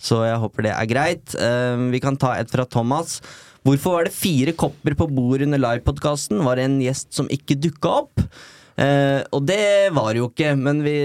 [0.00, 1.36] så jeg håper det er greit.
[1.38, 3.20] Eh, vi kan ta et fra Thomas.
[3.64, 6.42] Hvorfor var det fire kopper på bordet under livepodkasten?
[6.44, 8.26] Var det en gjest som ikke dukka opp?
[8.74, 10.96] Uh, og det var det jo ikke, men vi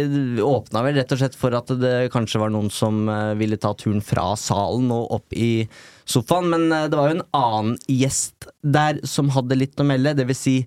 [0.41, 3.75] åpna vel rett og slett for at det kanskje var noen som eh, ville ta
[3.77, 5.67] turen fra salen og opp i
[6.09, 6.49] sofaen.
[6.49, 10.25] Men eh, det var jo en annen gjest der som hadde litt å melde, det
[10.31, 10.57] vil si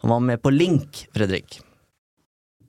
[0.00, 1.60] han var med på link, Fredrik.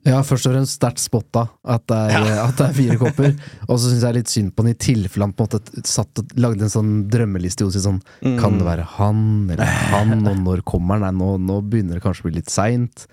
[0.08, 3.34] Ja, først og fremst sterkt spotta at det er, at det er fire kopper.
[3.68, 6.22] Og så syns jeg litt synd på han i tilfelle han på en måte satt
[6.22, 7.98] og lagde en sånn drømmeliste seg sånn
[8.40, 9.20] Kan det være han
[9.52, 11.04] eller han, og når kommer han?
[11.10, 13.04] Nei, nå, nå begynner det kanskje å bli litt seint.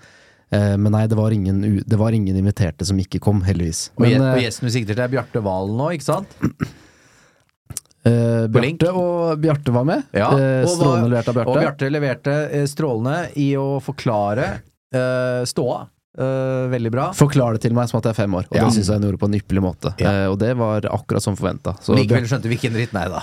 [0.54, 3.88] Eh, men nei, det var, ingen, det var ingen inviterte som ikke kom, heldigvis.
[3.96, 6.36] Og, Men, gje- og eh, gjesten vi sikter til, er Bjarte Valen nå, ikke sant?
[8.06, 8.46] eh.
[8.54, 10.06] Bjarte og Bjarte var med.
[10.14, 11.60] Ja, Eh, og strålende var- levert av Og Bjarte.
[11.66, 14.46] Bjarte leverte eh, strålende i å forklare
[14.94, 15.82] eh, ståa.
[16.16, 17.06] Eh, veldig bra.
[17.12, 18.64] Forklar det til meg som at jeg er fem år, og Ja.
[18.64, 19.92] det syns jeg han gjorde på en ypperlig måte.
[20.00, 20.12] Ja.
[20.26, 21.74] Uh, og det var akkurat som forventa.
[21.92, 23.20] Likevel skjønte vi ikke en dritt, nei da.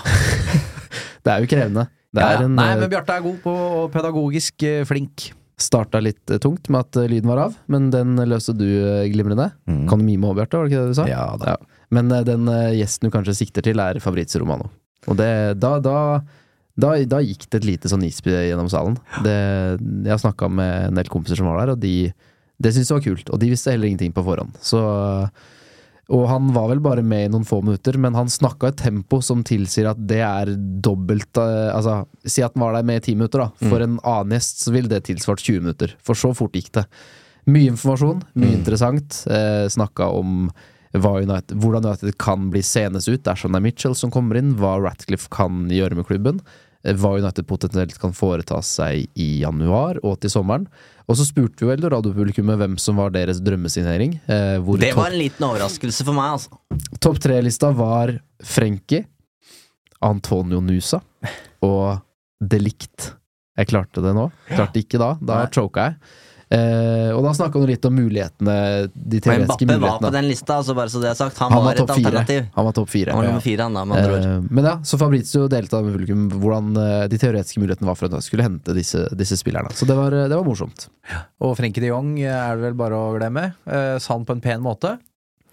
[1.24, 1.88] det er jo krevende.
[2.14, 5.32] Det Ja, er en, Nei, eh, men Bjarte er god på og pedagogisk uh, flink.
[5.58, 8.66] Starta litt tungt med at lyden var av, men den løste du
[9.10, 9.52] glimrende.
[9.66, 10.58] Kan du mime òg, Bjarte?
[10.58, 11.04] Var det ikke det du sa?
[11.06, 11.12] Mm.
[11.14, 11.56] Ja da.
[11.94, 14.66] Men den gjesten du kanskje sikter til, er Fabrizio Romano.
[15.06, 15.28] Og det,
[15.62, 15.96] da, da,
[16.74, 18.96] da, da gikk det et lite sånn isby gjennom salen.
[19.22, 19.36] Det,
[19.78, 22.10] jeg har snakka med en del kompiser som var der, og de
[22.62, 23.34] det syntes jeg var kult.
[23.34, 24.54] Og de visste heller ingenting på forhånd.
[24.62, 24.80] Så
[26.12, 29.22] og han var vel bare med i noen få minutter, men han snakka et tempo
[29.24, 30.52] som tilsier at det er
[30.84, 33.70] dobbelt eh, Altså, si at han var der med i ti minutter, da.
[33.70, 35.94] For en annen gjest så ville det tilsvart 20 minutter.
[36.04, 36.84] For så fort gikk det.
[37.48, 39.22] Mye informasjon, mye interessant.
[39.32, 40.50] Eh, snakka om
[40.94, 44.76] United, hvordan United kan bli senes ut dersom det er Mitchell som kommer inn, hva
[44.84, 46.38] Ratcliffe kan gjøre med klubben,
[46.84, 50.66] hva United potensielt kan foreta seg i januar og til sommeren.
[51.08, 54.14] Og så spurte vi vel radiopublikummet hvem som var deres drømmesignering.
[54.28, 56.60] Eh, Det var en liten overraskelse for meg, altså.
[57.00, 58.12] Topp tre-lista var
[58.44, 59.04] Frenkie,
[60.04, 61.00] Antonio Nusa
[61.64, 62.00] og
[62.40, 63.14] Delict.
[63.56, 64.28] Jeg klarte det nå.
[64.50, 65.12] Klarte ikke da.
[65.22, 65.96] Da choka jeg.
[66.50, 68.54] Eh, og da snakka han litt om mulighetene,
[68.94, 70.12] de Men teoretiske Mbappe var på mulighetene.
[70.12, 71.38] den lista, altså bare så det er sagt.
[71.38, 72.48] Han, Han var var et topp fire.
[72.54, 73.10] Han var topp fire.
[73.12, 73.40] Han var Ja.
[73.40, 73.82] fire, han da.
[73.98, 78.06] Eh, men ja, så Fabrizio delte med publikum hvordan eh, de teoretiske mulighetene var for
[78.06, 79.72] at han skulle hente disse, disse spillerne.
[79.72, 80.88] Så det var, det var morsomt.
[81.40, 83.54] Og Frenkie de Jong er det vel bare å glemme.
[83.66, 84.98] Uh, sann på en pen måte,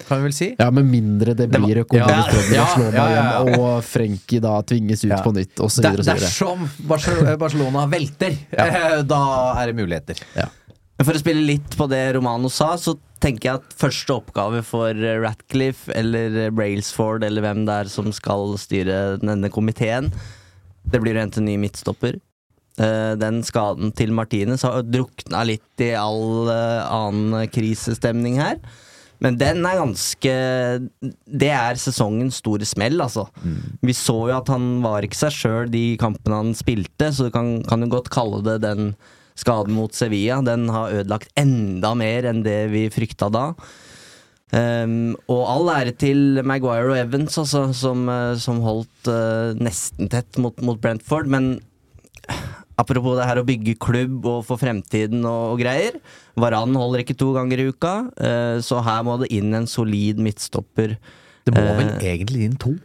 [0.08, 0.56] kan vi vel si.
[0.58, 3.84] Ja, med mindre det blir økonomisk Ja, trøbbel ja, å slå meg ja, ja, og
[3.86, 5.20] Frenkie da tvinges ut Ja.
[5.22, 5.82] på nytt, osv.
[6.02, 8.34] Dersom Barcelona, Barcelona velter,
[9.06, 9.20] da
[9.62, 10.18] er det muligheter.
[11.02, 14.60] Men For å spille litt på det Romano sa, så tenker jeg at første oppgave
[14.62, 20.12] for eh, Ratcliffe eller eh, Brailsford eller hvem det er som skal styre denne komiteen,
[20.86, 22.20] det blir å hente ny midtstopper.
[22.78, 28.60] Eh, Den skaden til Martinez har drukna litt i all annen krisestemning her.
[29.26, 30.34] Men den er ganske
[31.02, 33.26] Det er sesongens store smell, altså.
[33.82, 37.34] Vi så jo at han var ikke seg sjøl de kampene han spilte, så du
[37.34, 38.92] kan, kan jo godt kalle det den
[39.38, 40.40] skaden mot Sevilla.
[40.44, 43.50] Den har ødelagt enda mer enn det vi frykta da.
[44.52, 50.10] Um, og all ære til Maguire og Evans, altså, som, eh, som holdt uh, nesten
[50.12, 51.30] tett mot, mot Brentford.
[51.32, 51.54] Men
[52.76, 55.96] apropos det her å bygge klubb og for fremtiden og, og greier.
[56.36, 60.20] Varan holder ikke to ganger i uka, uh, så her må det inn en solid
[60.20, 60.98] midtstopper.
[61.48, 62.76] Det må vel egentlig inn to?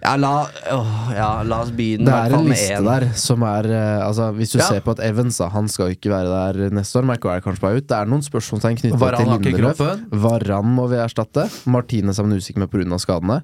[0.00, 2.86] Ja, la, åh, ja, la oss begynne Det er en liste en.
[2.88, 4.68] der som er eh, Altså, Hvis du Ja.
[4.70, 7.76] ser på at Evans da, han skal ikke være der neste år, McGuire kanskje bare
[7.82, 7.86] ut.
[7.86, 9.82] Det er noen spørsmålstegn knyttet Varan til Lindeløf.
[10.10, 11.44] Varan må vi erstatte.
[11.68, 12.98] Martinez er man usikker med pga.
[12.98, 13.42] skadene.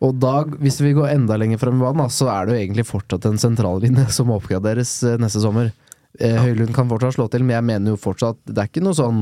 [0.00, 2.86] Og da, hvis vi går enda lenger frem i banen, så er det jo egentlig
[2.88, 5.72] fortsatt en sentrallinje som må oppgraderes eh, neste sommer.
[6.18, 6.40] Ja.
[6.42, 9.20] Høylund kan fortsatt slå til, men jeg mener jo fortsatt Det er ikke noe sånn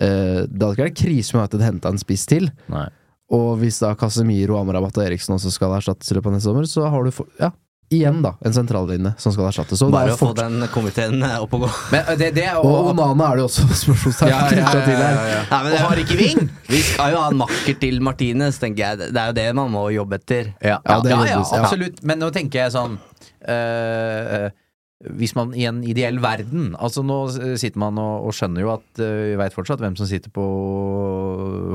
[0.00, 2.48] eh, Det hadde ikke vært krise om at det henta en spiss til.
[2.72, 2.88] Nei.
[3.34, 6.66] Og hvis da Casemiro, Amrabat og Eriksen også skal erstattes i løpet av neste sommer,
[6.70, 7.48] så har du for, ja,
[7.90, 9.82] igjen da en sentrallinje som skal erstattes.
[9.82, 11.70] Og, det Bare å få den komiteen eh, opp og gå.
[11.94, 14.84] Men det, det er og Onana er det jo også spørsmålstegn Ja, ja, ja, ja,
[14.86, 15.02] her.
[15.02, 15.40] ja, ja.
[15.50, 16.48] Nei, men Og det- har ikke ving!
[16.70, 19.10] Vi skal jo ha en makker til Martinez, tenker jeg.
[19.14, 20.52] Det er jo det man må jobbe etter.
[20.62, 21.62] Ja, Ja, ja, ja, ja.
[21.62, 22.02] absolutt.
[22.06, 22.98] Men nå tenker jeg sånn
[23.46, 24.50] eh,
[24.96, 27.18] Hvis man i en ideell verden Altså Nå
[27.60, 30.44] sitter man og, og skjønner jo at eh, Vi veit fortsatt hvem som sitter på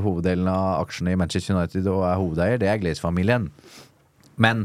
[0.02, 2.58] hoveddelen av aksjene i Manchester United og er hovedeier.
[2.58, 3.46] Det er Glaze-familien.
[4.42, 4.64] Men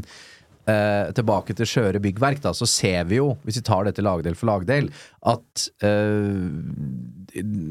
[0.67, 4.37] uh, tilbake til skjøre byggverk, da, så ser vi jo, hvis vi tar dette lagdel
[4.37, 4.89] for lagdel,
[5.27, 6.47] at eh,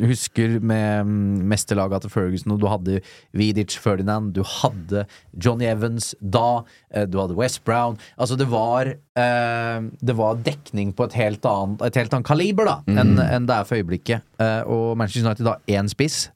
[0.06, 3.00] Husker med mm, mesterlaget til Ferguson, og du hadde
[3.36, 8.92] Vidic Ferdinand, du hadde Johnny Evans da, eh, du hadde West Brown Altså, det var
[8.92, 13.46] eh, Det var dekning på et helt annet, et helt annet kaliber, da, enn en
[13.46, 14.24] det er for øyeblikket.
[14.42, 16.26] Eh, og Manchester United da én spiss.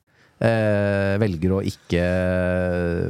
[0.41, 2.05] Eh, velger å ikke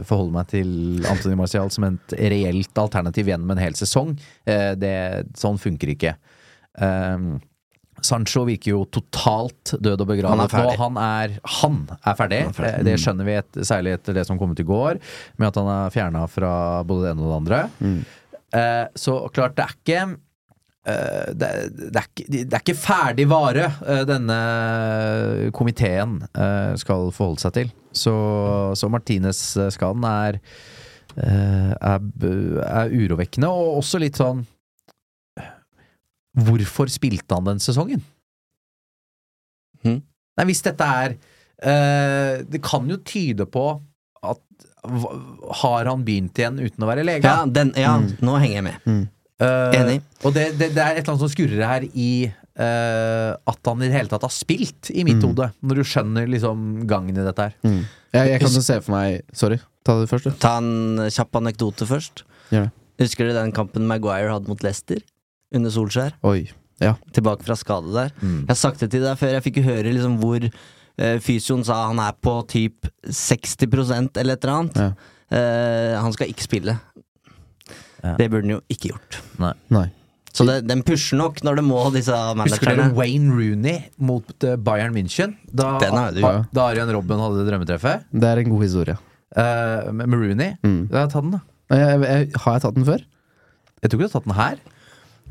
[0.08, 0.70] forholde meg til
[1.06, 4.16] Anthony Martial som et reelt alternativ gjennom en hel sesong.
[4.50, 4.96] Eh, det,
[5.38, 6.16] sånn funker ikke.
[6.74, 7.28] Eh,
[8.06, 10.76] Sancho virker jo totalt død og begravet Han er ferdig.
[10.78, 10.84] nå.
[10.84, 12.40] Han er, han er ferdig.
[12.70, 14.98] Eh, Det skjønner vi et, særlig etter det som kom ut i går,
[15.38, 16.54] med at han er fjerna fra
[16.88, 17.62] både det ene og det andre.
[18.50, 20.00] Eh, så klart, det er ikke
[20.90, 24.38] eh, det, det, er ikke, det er ikke ferdig vare eh, denne
[25.56, 27.72] komiteen eh, skal forholde seg til.
[27.92, 28.14] Så,
[28.78, 30.38] så Martinez-skaden er,
[31.16, 32.00] eh, er
[32.66, 34.44] er urovekkende, og også litt sånn
[36.38, 38.02] Hvorfor spilte han den sesongen?
[39.84, 40.00] Mhm.
[40.38, 43.64] Nei, hvis dette er uh, Det kan jo tyde på
[44.22, 44.40] at
[44.84, 45.14] hva-
[45.62, 47.24] Har han begynt igjen uten å være lege?
[47.26, 49.08] Ja, den, ja nå henger jeg med.
[49.40, 49.96] Eh, Enig.
[50.24, 53.80] Og det, det, det er et eller annet som skurrer her i uh, at han
[53.84, 55.46] i det hele tatt har spilt, i mitt hode.
[55.64, 57.54] Når du skjønner liksom gangen i dette her.
[57.64, 57.78] Mm.
[58.12, 59.56] Jeg, jeg kan jo se for meg Sorry,
[59.86, 60.36] ta det først, du.
[60.44, 62.24] Ta en kjapp anekdote først.
[62.52, 62.72] Gjør det.
[63.00, 65.00] Husker du den kampen Maguire hadde mot Leicester?
[65.54, 66.16] Under Solskjær?
[66.26, 66.48] Oi.
[66.80, 66.94] Ja.
[67.12, 68.12] Tilbake fra skade der.
[68.20, 68.42] Mm.
[68.44, 71.64] Jeg har sagt det til deg før, jeg fikk jo høre liksom hvor eh, fysioen
[71.66, 74.80] sa han er på typ 60 eller et eller annet.
[74.80, 74.90] Ja.
[75.30, 76.78] Eh, han skal ikke spille.
[78.00, 78.14] Ja.
[78.16, 79.20] Det burde han jo ikke gjort.
[79.42, 79.86] Nei.
[80.30, 82.88] Så det, den pusher nok når det må, disse Husker dere managerne.
[82.96, 85.36] Wayne Rooney mot eh, Bayern München?
[85.50, 86.34] Da, du, da, ja.
[86.54, 88.10] da Arjen Robben hadde drømmetreffet?
[88.14, 88.96] Det er en god historie.
[89.30, 90.54] Uh, med Rooney?
[90.66, 90.84] Mm.
[90.90, 91.40] jeg ta den, da.
[91.70, 93.02] Jeg, jeg, har jeg tatt den før?
[93.80, 94.62] Jeg tror ikke du har tatt den her.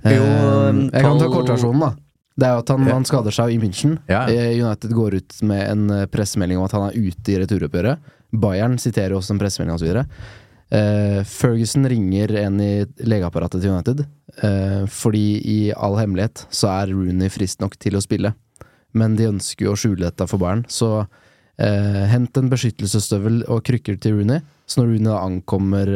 [0.05, 0.29] Jo,
[0.69, 1.91] Eh, jeg kan ta kortversjonen, da.
[2.39, 3.97] Det er jo at han, han skader seg i München.
[4.07, 4.23] Ja.
[4.31, 8.13] Eh, United går ut med en eh, pressemelding om at han er ute i returoppgjøret.
[8.39, 10.05] Bayern siterer også en pressemelding osv.
[10.69, 14.05] Uh, Ferguson ringer en i legeapparatet til United,
[14.39, 18.29] Uh, fordi i all hemmelighet så er Rooney frisk nok til å spille.
[18.95, 23.65] Men de ønsker jo å skjule dette for Bayern, så uh, hent en beskyttelsesstøvel og
[23.67, 24.45] krykker til Rooney.
[24.69, 25.91] Så når Rooney ankommer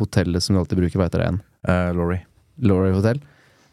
[0.00, 1.40] hotellet som de alltid bruker, hva heter det igjen?
[2.00, 2.24] Laurie.
[2.64, 3.20] Laurie Hotel.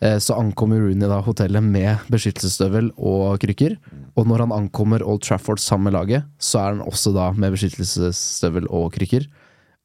[0.04, 3.78] Eh, Så ankommer Rooney da hotellet med beskyttelsesstøvel og krykker.
[4.20, 7.56] Og når han ankommer Old Trafford sammen med laget, så er han også da med
[7.56, 9.30] beskyttelsesstøvel og krykker.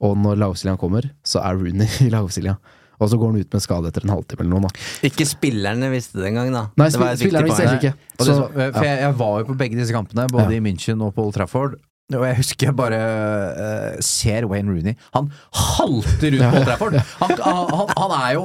[0.03, 2.59] Og når lagoppstillinga kommer, så er Rooney i lagoppstillinga.
[2.99, 4.67] Og så går han ut med skade etter en halvtime eller noe.
[4.67, 6.65] da Ikke spillerne visste det engang, da.
[6.81, 7.93] Nei, Det var et spillerne visste heller ikke.
[8.19, 10.59] Så, det, Så, for jeg, jeg var jo på begge disse kampene, både Ja.
[10.59, 11.77] i München og på Old Trafford.
[12.11, 14.97] Og jeg husker jeg bare uh, ser Wayne Rooney.
[15.15, 16.97] Han halter ut på Old Trafford!
[17.21, 18.45] Han, han, han, han er jo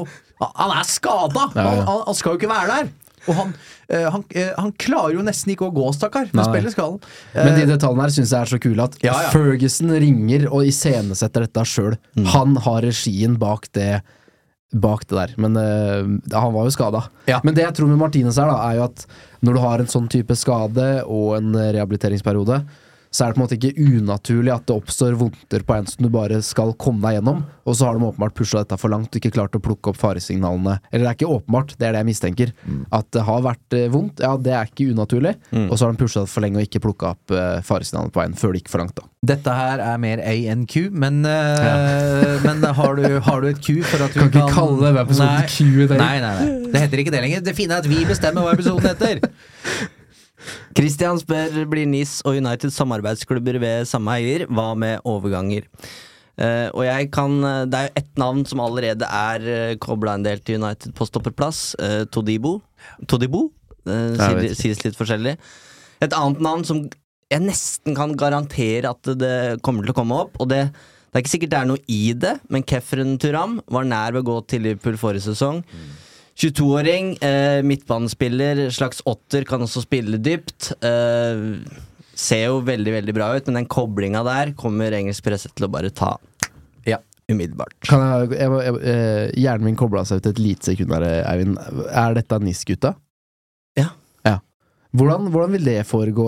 [0.56, 1.48] Han er skada!
[1.56, 2.92] Han, han, han skal jo ikke være der!
[3.24, 3.54] Og han,
[3.88, 6.28] eh, han, eh, han klarer jo nesten ikke å gå, stakkar.
[6.36, 7.06] Med spillet.
[7.36, 9.30] Men de Eh, detaljene her syns jeg er så kule at Ja, ja.
[9.32, 11.96] Ferguson ringer og iscenesetter dette sjøl.
[12.18, 12.28] Mm.
[12.36, 14.02] Han har regien bak det
[14.74, 15.34] Bak det der.
[15.38, 17.04] Men eh, han var jo skada.
[17.30, 17.38] Ja.
[17.46, 19.04] Men det jeg tror med Martinez her, da, er jo at
[19.46, 22.58] når du har en sånn type skade og en rehabiliteringsperiode,
[23.14, 26.02] så er det på en måte ikke unaturlig at det oppstår vondter på en som
[26.02, 27.44] du bare skal komme deg gjennom.
[27.64, 30.00] Og så har de åpenbart pusha dette for langt og ikke klart å plukke opp
[30.02, 30.80] faresignalene.
[30.90, 32.54] Eller det er ikke åpenbart, det er det jeg mistenker.
[32.90, 35.36] At det har vært eh, vondt, ja det er ikke unaturlig.
[35.68, 38.24] Og så har de pusha det for lenge og ikke plukka opp eh, faresignalene på
[38.24, 38.98] veien før det gikk for langt.
[38.98, 43.52] da Dette her er mer A enn Q, men, eh, men har, du, har du
[43.54, 45.50] et Q for at du Kan ikke kalle denne episoden Nei.
[45.54, 46.00] Q-day.
[46.02, 46.72] Nei, nei, nei.
[46.74, 47.46] Det heter ikke det lenger.
[47.46, 49.22] Det fine er at vi bestemmer hva episoden heter.
[50.78, 54.48] Christian spør blir NIS og United samarbeidsklubber ved samme eier.
[54.50, 55.68] Hva med overganger?
[56.34, 60.16] Uh, og jeg kan eh, Det er jo ett navn som allerede er uh, kobla
[60.18, 61.76] en del til United på stopperplass.
[61.78, 62.56] Uh, Todibo.
[63.06, 63.52] Todibo?
[63.86, 65.36] Uh, sier, sies litt forskjellig.
[66.02, 66.82] Et annet navn som
[67.34, 71.24] jeg nesten kan garantere at det kommer til å komme opp, og det, det er
[71.24, 74.36] ikke sikkert det er noe i det, men Kefren Turam var nær ved å gå
[74.52, 75.64] til Liverpool forrige sesong.
[76.40, 80.72] 22-åring, eh, midtbanespiller, slags åtter, kan også spille dypt.
[80.82, 81.44] Eh,
[82.16, 85.72] ser jo veldig, veldig bra ut, men den koblinga der kommer engelsk presse til å
[85.72, 86.16] bare ta
[86.86, 86.98] Ja.
[87.30, 87.74] umiddelbart.
[87.88, 91.58] Kan jeg, jeg, jeg, eh, hjernen min kobla seg ut et lite sekund der, Eivind.
[91.90, 92.96] Er dette NIS-gutta?
[93.78, 93.90] Ja.
[94.26, 94.40] ja.
[94.94, 96.28] Hvordan, hvordan vil det foregå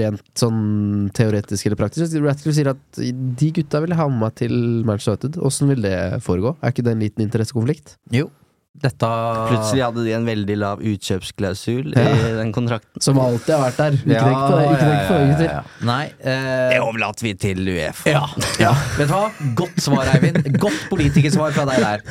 [0.00, 2.16] rent sånn teoretisk eller praktisk?
[2.20, 5.38] Ratcliffe sier at de gutta vil ha med meg til Manchester United.
[5.40, 6.56] Åssen vil det foregå?
[6.60, 7.96] Er ikke det en liten interessekonflikt?
[8.12, 8.28] Jo.
[8.74, 9.08] Dette
[9.52, 12.06] Plutselig hadde de en veldig lav utkjøpsklausul Ja.
[12.10, 13.00] i den kontrakten.
[13.04, 13.98] Som alltid har vært der.
[14.00, 15.50] Ikke tenk på det, ikke tenk på det.
[15.86, 18.10] Nei eh, Det overlater vi til Uefa.
[18.10, 18.24] Ja,
[18.60, 18.72] ja.
[18.98, 19.28] Vet du hva?
[19.62, 20.42] Godt svar, Eivind.
[20.58, 22.02] Godt politikersvar fra deg der.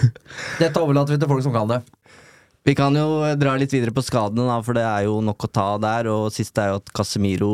[0.61, 1.82] Dette overlater vi til folk som kan det.
[2.64, 5.49] Vi kan jo dra litt videre på skadene, da, for det er jo nok å
[5.51, 6.07] ta der.
[6.14, 7.49] Og siste er jo at Casemiro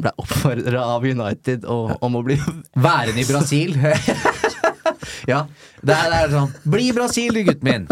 [0.00, 2.38] ble oppfordra av United og, om å bli
[2.72, 3.76] Værende i Brasil.
[5.32, 5.44] ja.
[5.84, 7.86] Det er, det er sånn Bli i Brasil, du, gutten min.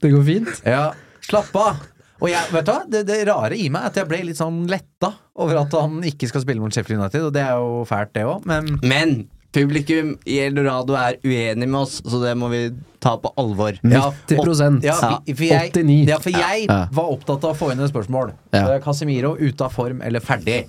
[0.00, 0.62] Det går fint.
[0.66, 0.90] Ja.
[1.26, 1.82] Slapp av.
[2.20, 2.80] Og jeg, vet du hva?
[2.90, 6.00] Det, det rare i meg er at jeg ble litt sånn letta over at han
[6.04, 9.14] ikke skal spille mot Sheffield United, og det er jo fælt, det òg, men Men
[9.54, 12.66] publikum i Eldorado er uenig med oss, så det må vi
[13.02, 13.78] ta på alvor.
[13.82, 14.02] 90 ja,
[14.84, 15.96] ja, for jeg, 89.
[16.10, 16.82] Ja, for jeg Ja.
[16.92, 18.34] var opptatt av å få inn et spørsmål.
[18.52, 18.66] Ja.
[18.76, 20.66] Eh, Casemiro ute av form eller ferdig?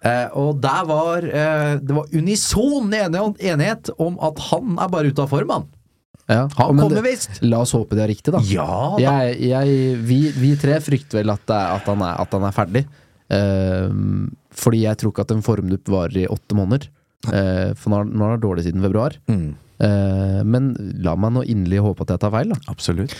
[0.00, 5.20] Uh, og der var uh, Det var unison enighet om at han er bare ute
[5.20, 5.66] av form, han.
[6.30, 6.44] Ja.
[6.60, 7.40] Han men kommer visst.
[7.42, 8.40] La oss håpe det er riktig, da.
[8.46, 9.00] Ja da.
[9.02, 12.46] Jeg, jeg, vi, vi tre frykter vel at, det er, at, han, er, at han
[12.46, 12.84] er ferdig.
[13.30, 14.30] Uh,
[14.62, 16.88] fordi jeg tror ikke at en formdupp varer i åtte måneder.
[17.26, 19.18] Uh, for nå har nå har han dårlig siden februar.
[19.30, 19.52] Mm.
[19.80, 20.72] Uh, men
[21.02, 22.62] la meg nå inderlig håpe at jeg tar feil, da.
[22.72, 23.14] Absolutt.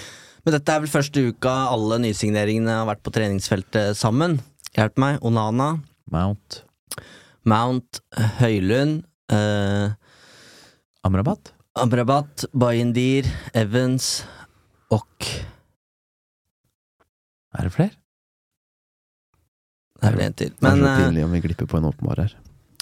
[0.47, 4.39] Men dette er vel første uka alle nysigneringene har vært på treningsfeltet sammen.
[4.77, 5.19] Hjelp meg.
[5.27, 5.75] Onana,
[6.15, 6.63] Mount
[7.49, 8.01] Mount,
[8.41, 9.89] Høylund, eh,
[11.07, 11.53] Amrabat?
[11.79, 14.25] Amrabat, Bayindir, Evans
[14.91, 15.07] og
[17.55, 17.95] Er det flere?
[20.01, 20.51] Det er vel en til.
[20.51, 22.35] Det er så eh, pinlig om vi glipper på en åpenbar her.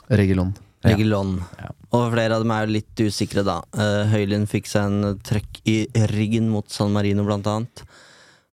[0.08, 0.54] Regilon.
[0.86, 1.36] Regilon.
[1.58, 1.70] Ja.
[1.98, 3.58] Og flere av dem er jo litt usikre, da.
[3.76, 5.78] Uh, Høylund fikk seg en trøkk i
[6.14, 7.84] ryggen mot San Marino, blant annet.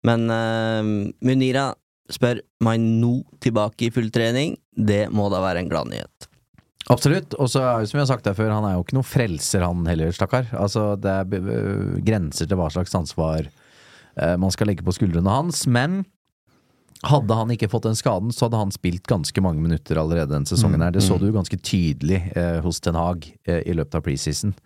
[0.05, 1.71] Men uh, Munira
[2.13, 4.59] spør Mainu tilbake i full trening.
[4.77, 6.28] Det må da være en gladnyhet.
[6.93, 7.37] Absolutt.
[7.37, 9.09] Og så er jo som vi har sagt der før, han er jo ikke noen
[9.09, 10.49] frelser, han heller, stakkar.
[10.57, 15.67] Altså, det er grenser til hva slags ansvar eh, man skal legge på skuldrene hans.
[15.69, 16.01] Men
[17.07, 20.49] hadde han ikke fått den skaden, så hadde han spilt ganske mange minutter allerede denne
[20.51, 20.83] sesongen.
[20.83, 24.07] her Det så du jo ganske tydelig eh, hos Ten Hag eh, i løpet av
[24.07, 24.57] preseason.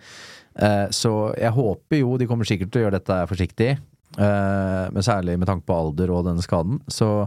[0.57, 5.05] Eh, så jeg håper jo de kommer sikkert til å gjøre dette forsiktig, eh, men
[5.05, 6.81] særlig med tanke på alder og denne skaden.
[6.89, 7.27] Så,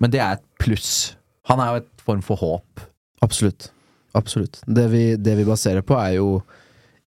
[0.00, 1.16] men det er et pluss.
[1.50, 2.86] Han er jo et form for håp.
[3.26, 3.72] Absolutt.
[4.16, 4.62] Absolutt.
[4.66, 6.40] Det vi, det vi baserer på, er jo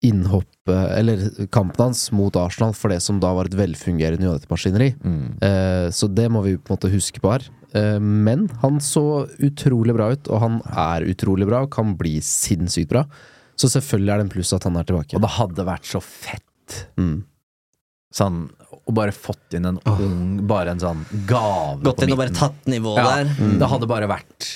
[0.05, 4.93] innhoppet, eller kampen hans mot Arsenal, for det som da var et velfungerende United-maskineri.
[5.43, 7.49] Eh, så det må vi på en måte huske på her.
[7.75, 12.19] Eh, men han så utrolig bra ut, og han er utrolig bra og kan bli
[12.23, 13.03] sinnssykt bra.
[13.59, 15.19] Så selvfølgelig er det en pluss at han er tilbake.
[15.19, 16.45] Og det hadde vært så fett
[17.01, 17.23] Mm.
[18.13, 18.51] sånn
[18.85, 22.35] Og bare fått inn en ung Bare en sånn gave Gått på inn og bare
[22.37, 23.31] tatt nivået ja, der.
[23.39, 23.55] Mm.
[23.63, 24.49] Det hadde bare vært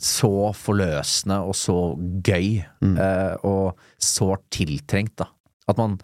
[0.00, 1.76] så forløsende og så
[2.24, 2.96] gøy, Mm.
[2.98, 5.26] eh, og sårt tiltrengt, da.
[5.68, 5.98] At man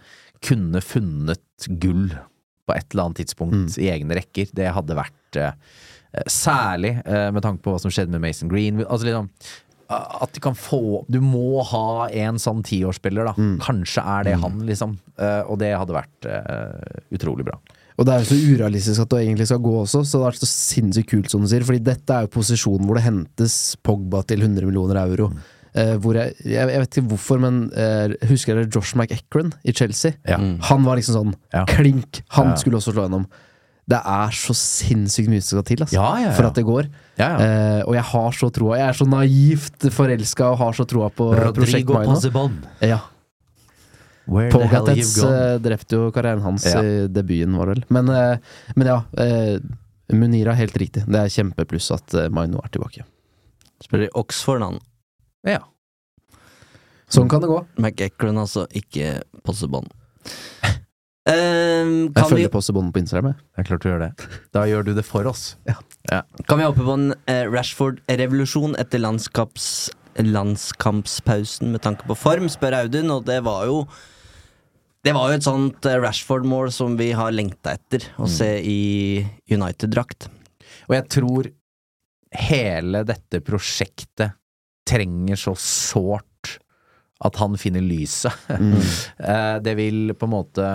[0.44, 1.40] kunne funnet
[1.80, 2.10] gull
[2.66, 4.50] på et eller annet tidspunkt i egne rekker.
[4.54, 5.52] Det hadde vært eh,
[6.32, 8.78] Særlig eh, med tanke på hva som skjedde med Mason Green.
[8.86, 9.26] Altså liksom
[9.90, 13.34] at de kan få Du må ha en sånn tiårsspiller, da.
[13.62, 14.96] Kanskje er det han, liksom.
[15.18, 17.58] Eh, og det hadde vært eh, utrolig bra.
[17.96, 20.38] Og det er jo så urealistisk at du egentlig skal gå også, så det er
[20.42, 21.64] så sinnssykt kult, som du sier.
[21.64, 25.30] Fordi dette er jo posisjonen hvor det hentes Pogba til 100 millioner euro.
[25.76, 29.72] Eh, hvor jeg, jeg, jeg vet ikke hvorfor, men eh, husker dere Josh McEachran i
[29.76, 30.12] Chelsea?
[30.28, 30.36] Ja.
[30.70, 31.64] Han var liksom sånn Ja.
[31.68, 32.22] klink!
[32.36, 32.60] Han Ja.
[32.60, 33.26] skulle også slå gjennom.
[33.88, 36.30] Det er så sinnssykt mye som skal til altså, Ja, ja, ja.
[36.34, 36.88] for at det går.
[37.20, 37.36] Ja, ja.
[37.44, 38.76] Eh, og jeg har så troa.
[38.80, 42.12] Jeg er så naivt forelska og har så troa på prosjekt Rodrigo Maino.
[42.16, 42.56] Passebon.
[42.82, 42.98] Ja.
[44.26, 46.80] Hell Pogatets uh, drepte jo karrieren hans Ja.
[46.82, 47.84] i debuten, var det vel.
[47.94, 48.38] Men, eh,
[48.74, 49.60] men ja, eh,
[50.12, 51.04] Munira helt riktig.
[51.06, 53.04] Det er kjempepluss at Maino er tilbake.
[53.82, 54.78] Spiller i Oxford, han.
[55.46, 55.60] Ja.
[57.10, 57.60] Sånn kan det gå.
[57.78, 59.90] McEachran, altså, ikke possebånd.
[61.26, 63.32] Um, Jeg følger vi, Possebånd på Instagram.
[63.32, 63.38] jeg.
[63.54, 64.10] Det er klart du gjør det.
[64.54, 65.44] Da gjør du det for oss.
[65.66, 69.68] kan vi hoppe på en uh, Rashford-revolusjon etter landskaps,
[70.22, 73.84] landskampspausen med tanke på form, spør Audun, og det var jo
[75.06, 78.80] det var jo et sånt eh, Rashford-mål som vi har lengta etter å se i
[79.52, 80.28] United-drakt.
[80.88, 81.48] Og jeg tror
[82.36, 84.34] hele dette prosjektet
[84.86, 86.56] trenger så sårt
[87.24, 88.32] at han finner lyset.
[88.56, 89.62] Mm.
[89.64, 90.66] det vil på en måte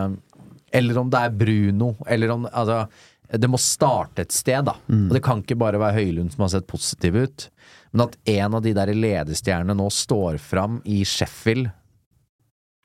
[0.73, 2.87] Eller om det er Bruno, eller om Altså,
[3.31, 4.75] Det må starte et sted, da.
[4.91, 7.49] Og det kan ikke bare være Høylund som har sett positiv ut.
[7.91, 11.69] Men at en av de der ledestjernene nå står fram i Sheffield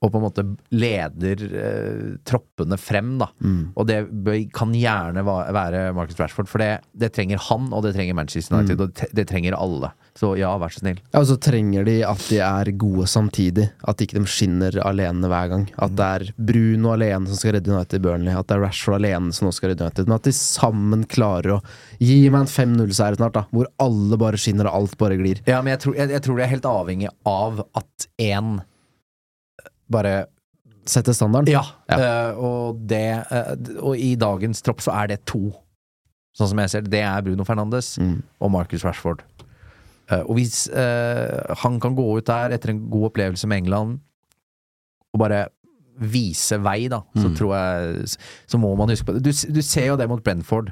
[0.05, 0.42] og på en måte
[0.76, 3.30] leder eh, troppene frem, da.
[3.74, 4.03] Og det
[4.55, 8.82] kan gjerne være Marcus Rashford, for det, det trenger han, og det trenger Manchester United,
[8.84, 9.92] og det, det trenger alle.
[10.16, 11.01] Så ja, vær så snill.
[11.12, 13.66] Ja, og så trenger de at de er gode samtidig.
[13.88, 15.66] At ikke de skinner alene hver gang.
[15.80, 18.32] At det er Bruno alene som skal redde United Burnley.
[18.36, 20.09] At det er Rashford alene som nå skal redde United.
[20.09, 21.61] Men at de sammen klarer å
[22.01, 23.44] gi meg en 5-0-seier snart, da.
[23.53, 25.44] Hvor alle bare skinner og alt bare glir.
[25.49, 28.57] Ja, men jeg tror, jeg, jeg tror det er helt avhengig av at én
[29.91, 30.26] bare
[30.87, 31.51] Sette standarden.
[31.51, 31.97] Ja, Ja.
[32.32, 35.49] Uh, og det uh, Og i dagens tropp så er det to.
[36.39, 36.93] Sånn som jeg ser det.
[36.93, 38.20] Det er Bruno Fernandes Mm.
[38.41, 39.24] og Marcus Rashford.
[40.11, 43.97] Uh, og hvis eh, han kan gå ut der etter en god opplevelse med England
[45.12, 45.49] og bare
[45.99, 47.37] vise vei, da, så Mm.
[47.37, 48.07] tror jeg
[48.47, 49.22] Så må man huske på det.
[49.24, 50.70] Du, du ser jo det mot Brentford.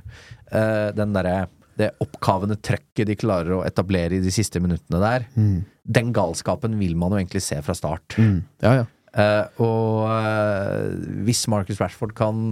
[0.53, 5.25] eh, den derre det oppkavende trøkket de klarer å etablere i de siste minuttene der.
[5.35, 5.65] Mm.
[5.91, 8.15] Den galskapen vil man jo egentlig se fra start.
[8.17, 8.45] Mm.
[8.63, 8.85] Ja, ja.
[9.15, 10.95] Eh, og eh,
[11.27, 12.45] hvis Marcus Rashford kan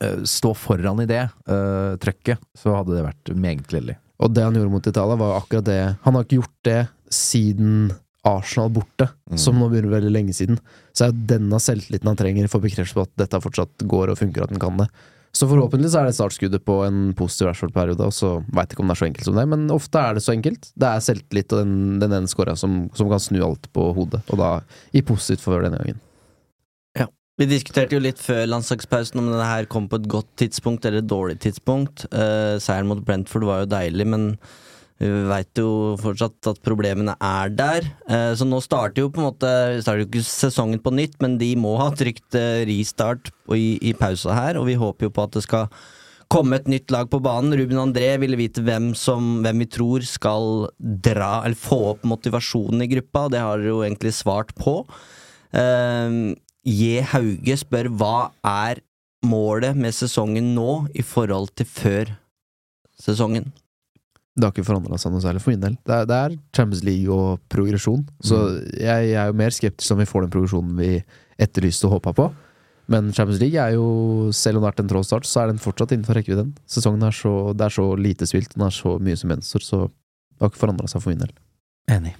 [0.00, 3.98] eh, stå foran i det trøkket, så hadde det vært meget gledelig.
[4.18, 5.80] Og det han gjorde mot Italia, var jo akkurat det.
[6.04, 6.80] Han har ikke gjort det
[7.14, 7.92] siden
[8.26, 9.06] Arsenal borte,
[9.38, 10.58] som nå begynner veldig lenge siden.
[10.92, 14.18] Så er det denne selvtilliten han trenger for bekreftelse på at dette fortsatt går og
[14.20, 14.88] funker, at han kan det.
[15.38, 18.90] Så forhåpentlig så er det startskuddet på en positiv Rashford-periode, og så veit ikke om
[18.90, 20.72] det er så enkelt som det, men ofte er det så enkelt.
[20.74, 24.40] Det er selvtillit og den, ene skåra som, som kan snu alt på hodet, og
[24.40, 24.50] da
[24.90, 26.02] i positivt favør denne gangen.
[27.38, 31.04] Vi diskuterte jo litt før landslagspausen om denne her kom på et godt tidspunkt eller
[31.04, 32.08] et dårlig tidspunkt.
[32.10, 34.24] Uh, seieren mot Brentford var jo deilig, men
[34.98, 37.86] vi veit jo fortsatt at problemene er der.
[38.10, 41.36] Eh, så nå starter jo på en måte starter jo ikke sesongen på nytt, men
[41.38, 45.28] de må ha trygt eh, restart i, i pausa her, og vi håper jo på
[45.28, 45.70] at det skal
[46.28, 47.54] komme et nytt lag på banen.
[47.56, 52.82] Ruben André ville vite hvem, som, hvem vi tror skal dra, eller få opp motivasjonen
[52.84, 54.82] i gruppa, og det har dere jo egentlig svart på.
[55.54, 56.34] Uh,
[56.68, 57.00] J.
[57.14, 58.82] Hauge spør hva er
[59.24, 62.12] målet med sesongen nå i forhold til før
[63.00, 63.48] sesongen?
[64.38, 65.78] Det har ikke forandra seg noe særlig for min del.
[65.82, 68.04] Det er, det er Champions League og progresjon.
[68.22, 68.36] Så
[68.78, 70.92] jeg, jeg er jo mer skeptisk om vi får den progresjonen vi
[71.42, 72.28] etterlyste og håpa på.
[72.88, 75.50] Men Champions League er jo, selv om det har vært en trå start, så er
[75.50, 76.54] den fortsatt innenfor rekkevidden.
[76.70, 79.80] Sesongen er så, det er så lite spilt, den er så mye som gjenstår, så
[79.90, 81.34] det har ikke forandra seg for min del.
[81.92, 82.14] Enig.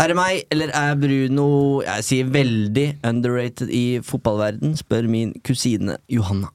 [0.00, 1.46] Er det meg, eller er Bruno
[1.84, 6.48] jeg sier veldig underrated i fotballverden, spør min kusine Johanna.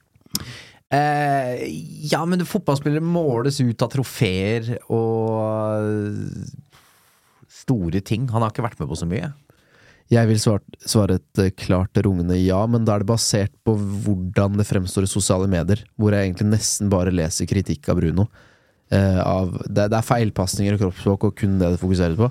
[0.96, 1.64] Eh,
[2.10, 6.22] ja, men fotballspillere måles ut av trofeer og
[7.52, 8.28] store ting.
[8.32, 9.32] Han har ikke vært med på så mye.
[10.12, 13.74] Jeg vil svare, svare et eh, klart rungende ja, men da er det basert på
[13.74, 18.28] hvordan det fremstår i sosiale medier, hvor jeg egentlig nesten bare leser kritikk av Bruno.
[18.94, 22.30] Eh, av, det, det er feilpasninger og kroppsspråk og kun det det fokuseres på.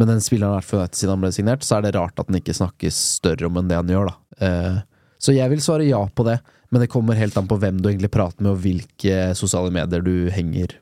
[0.00, 2.30] Men den spilleren har vært for siden han ble signert, så er det rart at
[2.30, 4.46] han ikke snakkes større om enn det han gjør, da.
[4.46, 4.80] Eh,
[5.22, 6.40] så jeg vil svare ja på det,
[6.72, 10.02] men det kommer helt an på hvem du egentlig prater med, og hvilke sosiale medier
[10.04, 10.74] du henger,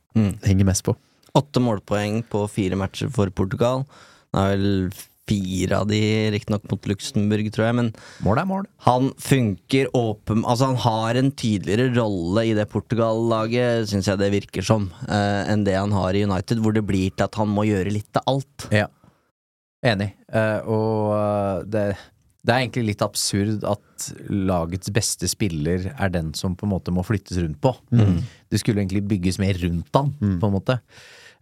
[0.47, 0.95] henger mest på.
[1.37, 3.85] Åtte målpoeng på fire matcher for Portugal.
[4.31, 4.93] Det er vel
[5.31, 6.01] fire av de
[6.35, 7.91] riktignok mot Luxembourg, tror jeg, men
[8.27, 8.65] Mål er mål.
[8.87, 10.43] han funker åpen...
[10.43, 15.43] Altså, han har en tydeligere rolle i det Portugal-laget, syns jeg det virker som, eh,
[15.53, 18.23] enn det han har i United, hvor det blir til at han må gjøre litt
[18.23, 18.67] av alt.
[18.75, 18.89] Ja.
[19.87, 20.11] Enig.
[20.33, 21.85] Eh, og eh, det,
[22.41, 26.93] det er egentlig litt absurd at lagets beste spiller er den som på en måte
[26.95, 27.75] må flyttes rundt på.
[28.49, 30.79] Det skulle egentlig bygges mer rundt han, på en måte.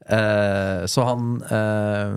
[0.09, 2.15] Uh, så han uh,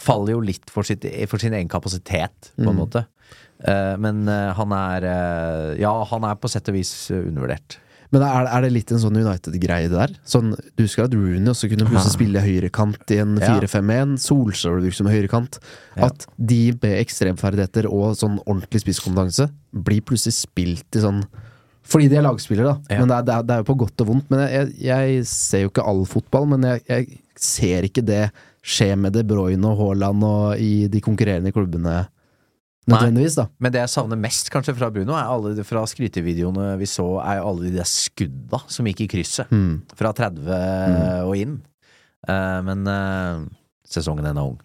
[0.00, 3.04] faller jo litt for, sitt, for sin egen kapasitet, på en måte.
[3.64, 5.08] Uh, men han er
[5.80, 7.78] Ja, han er på sett og vis undervurdert.
[8.14, 10.12] Men er, er det litt en sånn United-greie det der?
[10.28, 14.14] Sånn, du husker at Rooney også kunne plutselig spille høyrekant i en 4-5-1.
[14.22, 15.58] Solskjær ble brukt som høyrekant.
[15.98, 21.24] At de med ekstremferdigheter og sånn ordentlig spisskompetanse blir plutselig spilt i sånn
[21.90, 22.96] Fordi de er lagspillere, da.
[23.00, 24.30] Men det er, det, er, det er jo på godt og vondt.
[24.32, 28.24] Men jeg, jeg ser jo ikke all fotball, men jeg, jeg ser ikke det
[28.64, 32.04] skje med De Bruyne og Haaland og i de konkurrerende klubbene
[32.90, 33.46] nødvendigvis, da.
[33.60, 37.06] Men det jeg savner mest kanskje fra Bruno, er alle de- fra skrytevideoene vi så,
[37.24, 39.50] er alle de der skudda som gikk i krysset.
[39.50, 39.82] Mm.
[39.96, 41.60] Fra 30 og inn.
[42.28, 43.44] Uh, men uh,
[43.88, 44.60] sesongen ennå ung.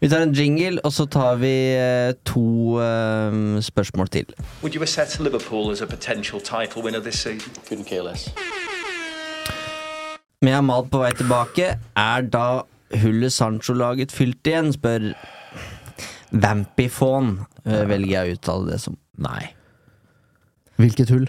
[0.00, 4.24] Vi tar en jingle, og så tar vi uh, to uh, spørsmål til.
[4.62, 7.52] Would you assess Liverpool as a potential title winner this season?
[7.68, 8.30] Couldn't care less.
[10.42, 11.66] Med Amal på vei tilbake,
[11.96, 12.62] er da
[13.02, 15.10] hullet Sancho-laget fylt igjen, spør
[16.30, 17.34] Vampifon,
[17.66, 18.96] uh, velger jeg å uttale det som.
[19.20, 19.52] Nei.
[20.80, 21.28] Hvilket hull?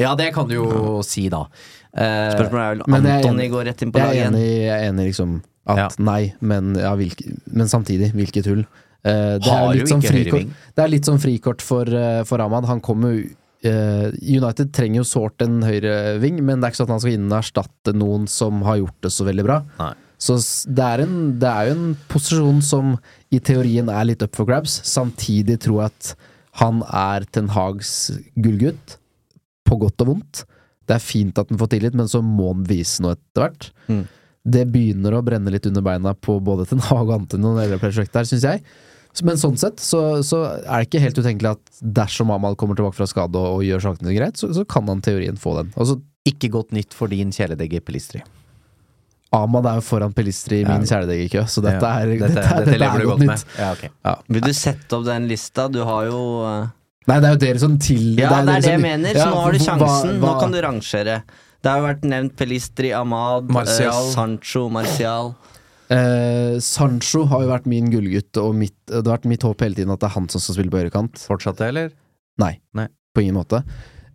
[0.00, 1.44] Ja, det kan du jo si, da.
[1.92, 4.30] Uh, Spørsmålet er vel Men jeg er Antony går rett inn på Jeg laget er
[4.30, 5.34] enig, jeg er enig liksom
[5.68, 5.88] at Ja.
[6.02, 8.64] nei, men, ja, hvilke, men samtidig, hvilket hull.
[9.02, 10.50] Eh, det, er Har er jo litt sånn ikke frikort, høyreving.
[10.76, 12.66] det er litt sånn frikort for, eh, for Ahmad.
[12.70, 13.28] Han kommer jo
[13.62, 17.12] eh, United trenger jo sårt en høyreving, men det er ikke sånn at han skal
[17.14, 19.60] inn og erstatte noen som har gjort det så veldig bra.
[19.78, 19.92] Nei.
[20.22, 20.36] Så
[20.70, 22.94] det er, en, det er jo en posisjon som
[23.34, 24.78] i teorien er litt up for grabs.
[24.86, 26.12] Samtidig tror jeg at
[26.60, 28.98] han er Ten Hags gullgutt,
[29.66, 30.42] på godt og vondt.
[30.86, 33.68] Det er fint at han får tillit, men så må han vise noe etter hvert.
[33.88, 34.02] Mm.
[34.52, 37.78] Det begynner å brenne litt under beina på både Ten Hag og Antony og hele
[37.82, 38.64] prosjektet her, syns jeg.
[39.26, 42.96] Men sånn sett så, så er det ikke helt utenkelig at dersom Amal kommer tilbake
[42.96, 45.74] fra skade og, og gjør sakene greit, så, så kan han teorien få den.
[45.76, 45.98] Altså,
[46.28, 48.22] Ikke godt nytt for din kjæledegge Pelistri.
[49.32, 50.88] Amad er jo foran Pelistri i min Ja.
[50.98, 53.44] kjæledeggerkø, så dette Ja, er, dette, dette, er- dette dette lever er du godt nytt.
[53.58, 53.88] Ja, okay.
[54.04, 54.14] Ja.
[54.28, 55.68] Vil du sette opp den lista?
[55.72, 56.66] Du har jo uh...
[57.08, 59.14] Nei, det er jo dere som til Ja, det er dere det jeg som- mener,
[59.14, 60.20] så Ja, nå har du hva- sjansen.
[60.20, 61.22] Nå kan du rangere.
[61.62, 64.10] Det har jo vært nevnt Pelistri, Ahmad, eh, Martial.
[64.12, 65.34] Sancho, Martial.
[65.92, 69.74] Eh, Sancho har jo vært min gullgutt, og mitt, det har vært mitt håp hele
[69.76, 71.18] tiden at det er han som skal spille på høyrekant.
[71.28, 71.90] Fortsatt det, eller?
[72.40, 72.86] Nei, Nei.
[73.14, 73.62] på ingen måte.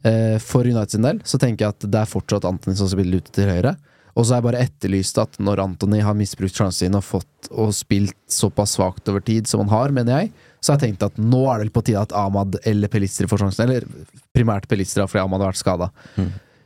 [0.05, 3.17] Eh, for United sin del så tenker jeg at det er fortsatt Anthony som spiller
[3.21, 3.75] ute til høyre.
[4.17, 7.49] Og så har jeg bare etterlyst at når Anthony har misbrukt sjansen sin og fått
[7.53, 11.05] og spilt såpass svakt over tid som han har, mener jeg, så har jeg tenkt
[11.05, 13.69] at nå er det vel på tide at Ahmad eller Pelistri får sjansen.
[13.69, 13.85] Eller
[14.35, 15.91] primært Pelistri, fordi Ahmad har vært skada.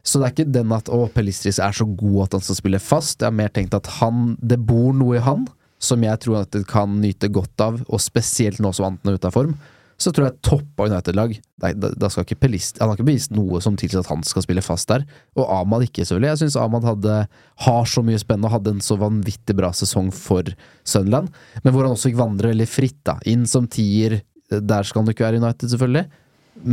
[0.01, 2.81] Så det er ikke den at å, Pelistris er så god at han skal spille
[2.81, 3.19] fast.
[3.19, 5.43] Jeg har mer tenkt at han, det bor noe i han
[5.81, 9.17] som jeg tror at det kan nyte godt av, og spesielt nå som Anten er
[9.17, 9.55] ute av form.
[10.01, 13.75] Så tror jeg toppa United-lag da, skal ikke Pelist Han har ikke bevist noe som
[13.77, 15.03] tilsier at han skal spille fast der.
[15.37, 16.31] Og Ahmad ikke, selvfølgelig.
[16.31, 17.17] Jeg syns Ahmad hadde,
[17.65, 20.47] har så mye spennende og hadde en så vanvittig bra sesong for
[20.87, 21.29] Sunland.
[21.61, 23.19] Men hvor han også fikk vandre veldig fritt, da.
[23.29, 24.21] Inn som tier.
[24.51, 26.07] Der skal han ikke være United, selvfølgelig.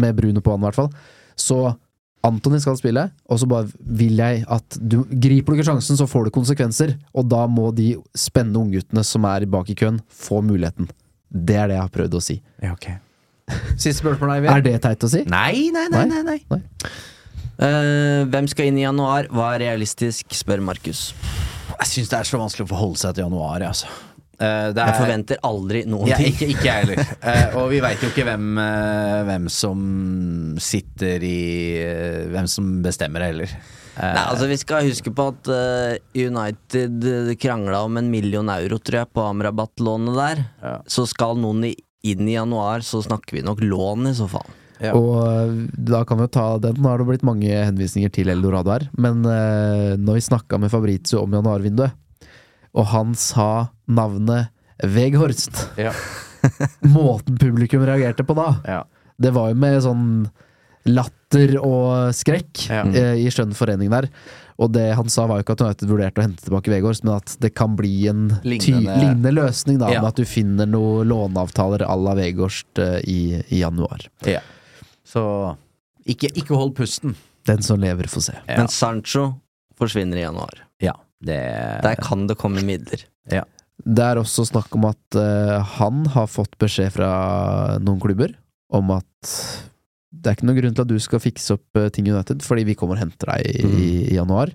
[0.04, 0.90] Med Bruno på han, i hvert fall.
[1.38, 1.58] Så
[2.26, 6.08] Antony skal spille, og så bare vil jeg at du Griper du ikke sjansen, så
[6.10, 6.96] får du konsekvenser.
[7.14, 10.88] Og da må de spennende ungguttene som er bak i køen, få muligheten.
[11.28, 12.40] Det er det jeg har prøvd å si.
[12.64, 12.88] Ja, ok.
[13.76, 14.52] Siste spørsmål, Eivind.
[14.56, 15.22] Er det teit å si?
[15.30, 16.04] Nei, nei, nei.
[16.10, 16.40] nei, nei.
[17.58, 19.26] Eh, hvem skal inn i januar?
[19.34, 21.08] Hva er realistisk, spør Markus.
[21.78, 23.90] Jeg syns det er så vanskelig å forholde seg til januar, altså.
[24.38, 26.30] Uh, det Jeg er- forventer aldri noen Ja, ting.
[26.30, 27.00] ikke, ikke jeg heller.
[27.18, 28.44] Uh, og vi veit jo ikke hvem,
[29.26, 29.80] hvem som
[30.62, 31.38] sitter i
[32.30, 33.50] Hvem som bestemmer heller.
[33.98, 35.50] Eh, Nei, altså Vi skal huske på at
[36.14, 40.44] United uh, krangla om en million euro, tror jeg, på Amrabat-lånet der.
[40.62, 40.76] Ja.
[40.86, 41.74] Så skal noen i,
[42.06, 44.46] inn i januar, så snakker vi nok lån i så fall.
[44.78, 44.92] Ja.
[44.94, 46.76] Og øh, da kan vi jo ta den.
[46.78, 48.84] Nå har det blitt mange henvisninger til Eldorado her.
[48.94, 51.96] Men eh, når vi snakka med Fabrizio om januarvinduet,
[52.78, 54.52] og han sa navnet
[54.84, 55.90] Veghorst Ja.
[56.86, 58.82] Måten publikum reagerte på da, Ja.
[59.18, 60.04] det var jo med sånn
[60.86, 62.84] latter og skrekk Ja.
[62.86, 64.06] eh, i skjønn forening der.
[64.58, 67.14] Og det han sa, var jo ikke at United vurderte å hente tilbake Vegårs, men
[67.20, 70.00] at det kan bli en Lignende- lignende løsning, da, Ja.
[70.02, 73.20] med at du finner noen låneavtaler à la Veghorst eh, i,
[73.54, 74.08] i januar.
[74.26, 74.40] Ja.
[75.06, 75.56] Så
[76.04, 77.14] ikke, ikke hold pusten.
[77.46, 78.34] Den som lever, får se.
[78.48, 78.56] Ja.
[78.58, 79.28] Men Sancho
[79.78, 80.64] forsvinner i januar.
[80.82, 81.38] Ja, det
[81.86, 83.06] Der kan det komme midler.
[83.86, 88.32] Det er også snakk om at uh, han har fått beskjed fra noen klubber
[88.74, 89.30] om at
[90.08, 92.64] det er ikke noen grunn til at du skal fikse opp eh, ting United, fordi
[92.68, 94.52] vi kommer og henter deg i, i, januar.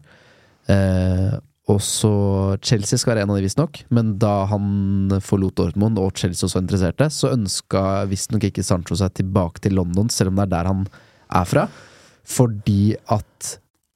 [0.71, 1.33] Eh,
[1.71, 2.13] og så
[2.65, 6.59] Chelsea skal være en av de, visstnok, men da han forlot Dortmund og Chelsea også
[6.59, 10.71] interesserte, så ønska visstnok ikke Sancho seg tilbake til London, selv om det er der
[10.71, 10.85] han
[11.33, 11.67] er fra,
[12.27, 13.53] fordi at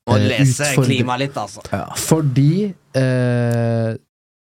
[0.07, 1.65] Å eh, lese klimaet litt, altså.
[1.99, 3.97] fordi eh,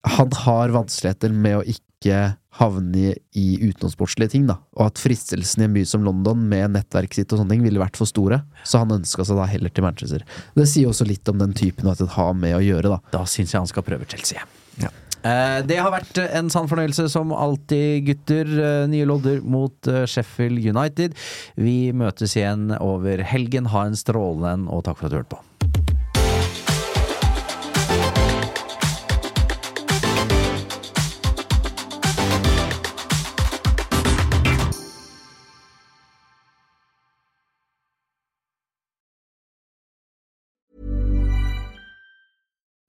[0.07, 2.21] han har vanskeligheter med å ikke
[2.57, 4.57] havne i utenomsportslige ting, da.
[4.77, 7.81] Og at fristelsen i en by som London med nettverket sitt og sånne ting ville
[7.81, 8.41] vært for store.
[8.67, 10.25] Så han ønska seg da heller til Manchester.
[10.57, 13.01] Det sier også litt om den typen United har med å gjøre, da.
[13.13, 14.45] Da syns jeg han skal prøve Chelsea.
[15.25, 18.47] Eh, det har vært en sann fornøyelse som alltid, gutter.
[18.47, 21.17] Eh, nye lodder mot eh, Sheffield United.
[21.57, 23.71] Vi møtes igjen over helgen.
[23.73, 25.43] Ha en strålende en, og takk for at du hørte på.